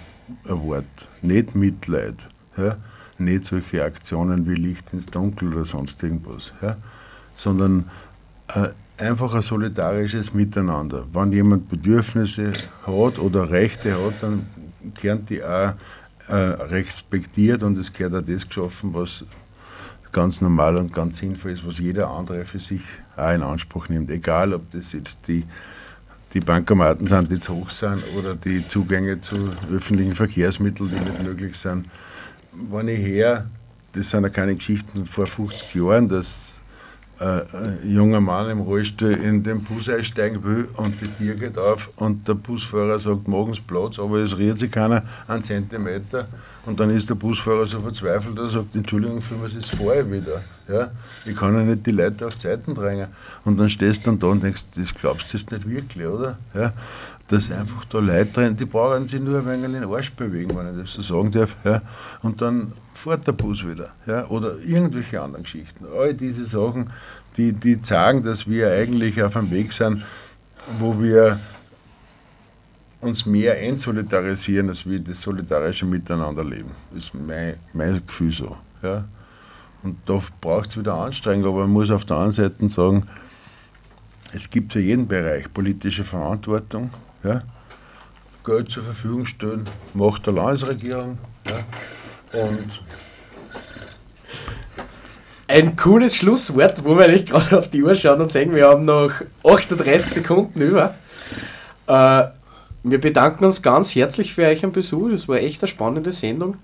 [0.44, 0.86] erwarte,
[1.22, 2.76] nicht Mitleid, ja?
[3.18, 6.76] nicht solche Aktionen wie Licht ins Dunkel oder sonst irgendwas, ja?
[7.36, 7.90] sondern
[8.48, 8.68] äh,
[8.98, 11.06] einfach ein solidarisches Miteinander.
[11.12, 12.52] Wenn jemand Bedürfnisse
[12.86, 14.46] hat oder Rechte hat, dann
[14.94, 15.74] gehören die auch
[16.28, 19.24] äh, respektiert und es gehört auch das geschaffen, was
[20.12, 22.82] ganz normal und ganz sinnvoll ist, was jeder andere für sich
[23.16, 24.10] auch in Anspruch nimmt.
[24.10, 25.44] Egal, ob das jetzt die,
[26.34, 31.22] die Bankomaten sind, die zu hoch sind oder die Zugänge zu öffentlichen Verkehrsmitteln, die nicht
[31.22, 31.86] möglich sind.
[32.52, 33.46] Wenn ich her,
[33.92, 36.54] das sind ja keine Geschichten vor 50 Jahren, dass
[37.20, 41.58] äh, ein junger Mann im Rollstuhl in den Bus einsteigen will und die Tür geht
[41.58, 46.28] auf und der Busfahrer sagt morgens Platz, aber es rührt sich keiner einen Zentimeter
[46.66, 50.10] und dann ist der Busfahrer so verzweifelt, dass er sagt, Entschuldigung, für was ist vorher
[50.10, 50.42] wieder?
[50.68, 50.90] Ja?
[51.24, 53.08] Ich kann ja nicht die Leute auf Zeiten drängen.
[53.44, 56.38] Und dann stehst du dann da und denkst, das glaubst du jetzt nicht wirklich, oder?
[56.52, 56.72] Ja?
[57.28, 60.54] Dass einfach da Leute drin, die brauchen sich nur ein wenig in den Arsch bewegen,
[60.56, 61.56] wenn ich das so sagen darf.
[61.64, 61.80] Ja?
[62.22, 63.90] Und dann fährt der Bus wieder.
[64.06, 64.26] Ja?
[64.26, 65.86] Oder irgendwelche anderen Geschichten.
[65.98, 66.90] All diese Sachen,
[67.38, 70.02] die, die zeigen, dass wir eigentlich auf einem Weg sind,
[70.78, 71.40] wo wir
[73.00, 76.70] uns mehr entsolidarisieren, als wir das solidarische Miteinander leben.
[76.92, 78.56] Das ist mein, mein Gefühl so.
[78.82, 79.04] Ja?
[79.82, 83.06] Und da braucht es wieder Anstrengung, aber man muss auf der anderen Seite sagen,
[84.32, 86.90] es gibt für jeden Bereich politische Verantwortung.
[87.24, 87.42] Ja?
[88.44, 91.18] Geld zur Verfügung stellen, macht der Landesregierung.
[91.46, 92.44] Ja?
[92.44, 92.82] Und
[95.48, 98.84] Ein cooles Schlusswort, wo wir nicht gerade auf die Uhr schauen und sehen, wir haben
[98.84, 99.10] noch
[99.42, 100.94] 38 Sekunden über.
[101.88, 102.26] Äh,
[102.82, 105.10] wir bedanken uns ganz herzlich für euch einen Besuch.
[105.10, 106.56] Das war echt eine spannende Sendung.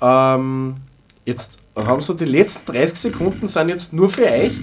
[0.00, 0.76] Ähm,
[1.24, 4.58] jetzt haben so die letzten 30 Sekunden sind jetzt nur für euch.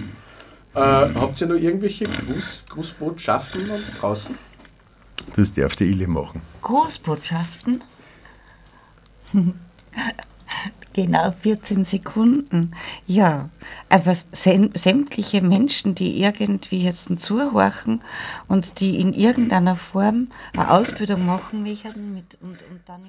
[0.74, 4.38] Äh, habt ihr noch irgendwelche Gruß, Grußbotschaften draußen?
[5.36, 6.42] Das darf die Ili machen.
[6.62, 7.82] Grußbotschaften.
[10.98, 12.72] genau 14 Sekunden.
[13.06, 13.50] Ja,
[13.88, 18.02] aber säm sämtliche Menschen, die irgendwie jetzt zuhorchen
[18.48, 23.02] und die in irgendeiner Form eine Ausbildung machen möchten mit, und, und dann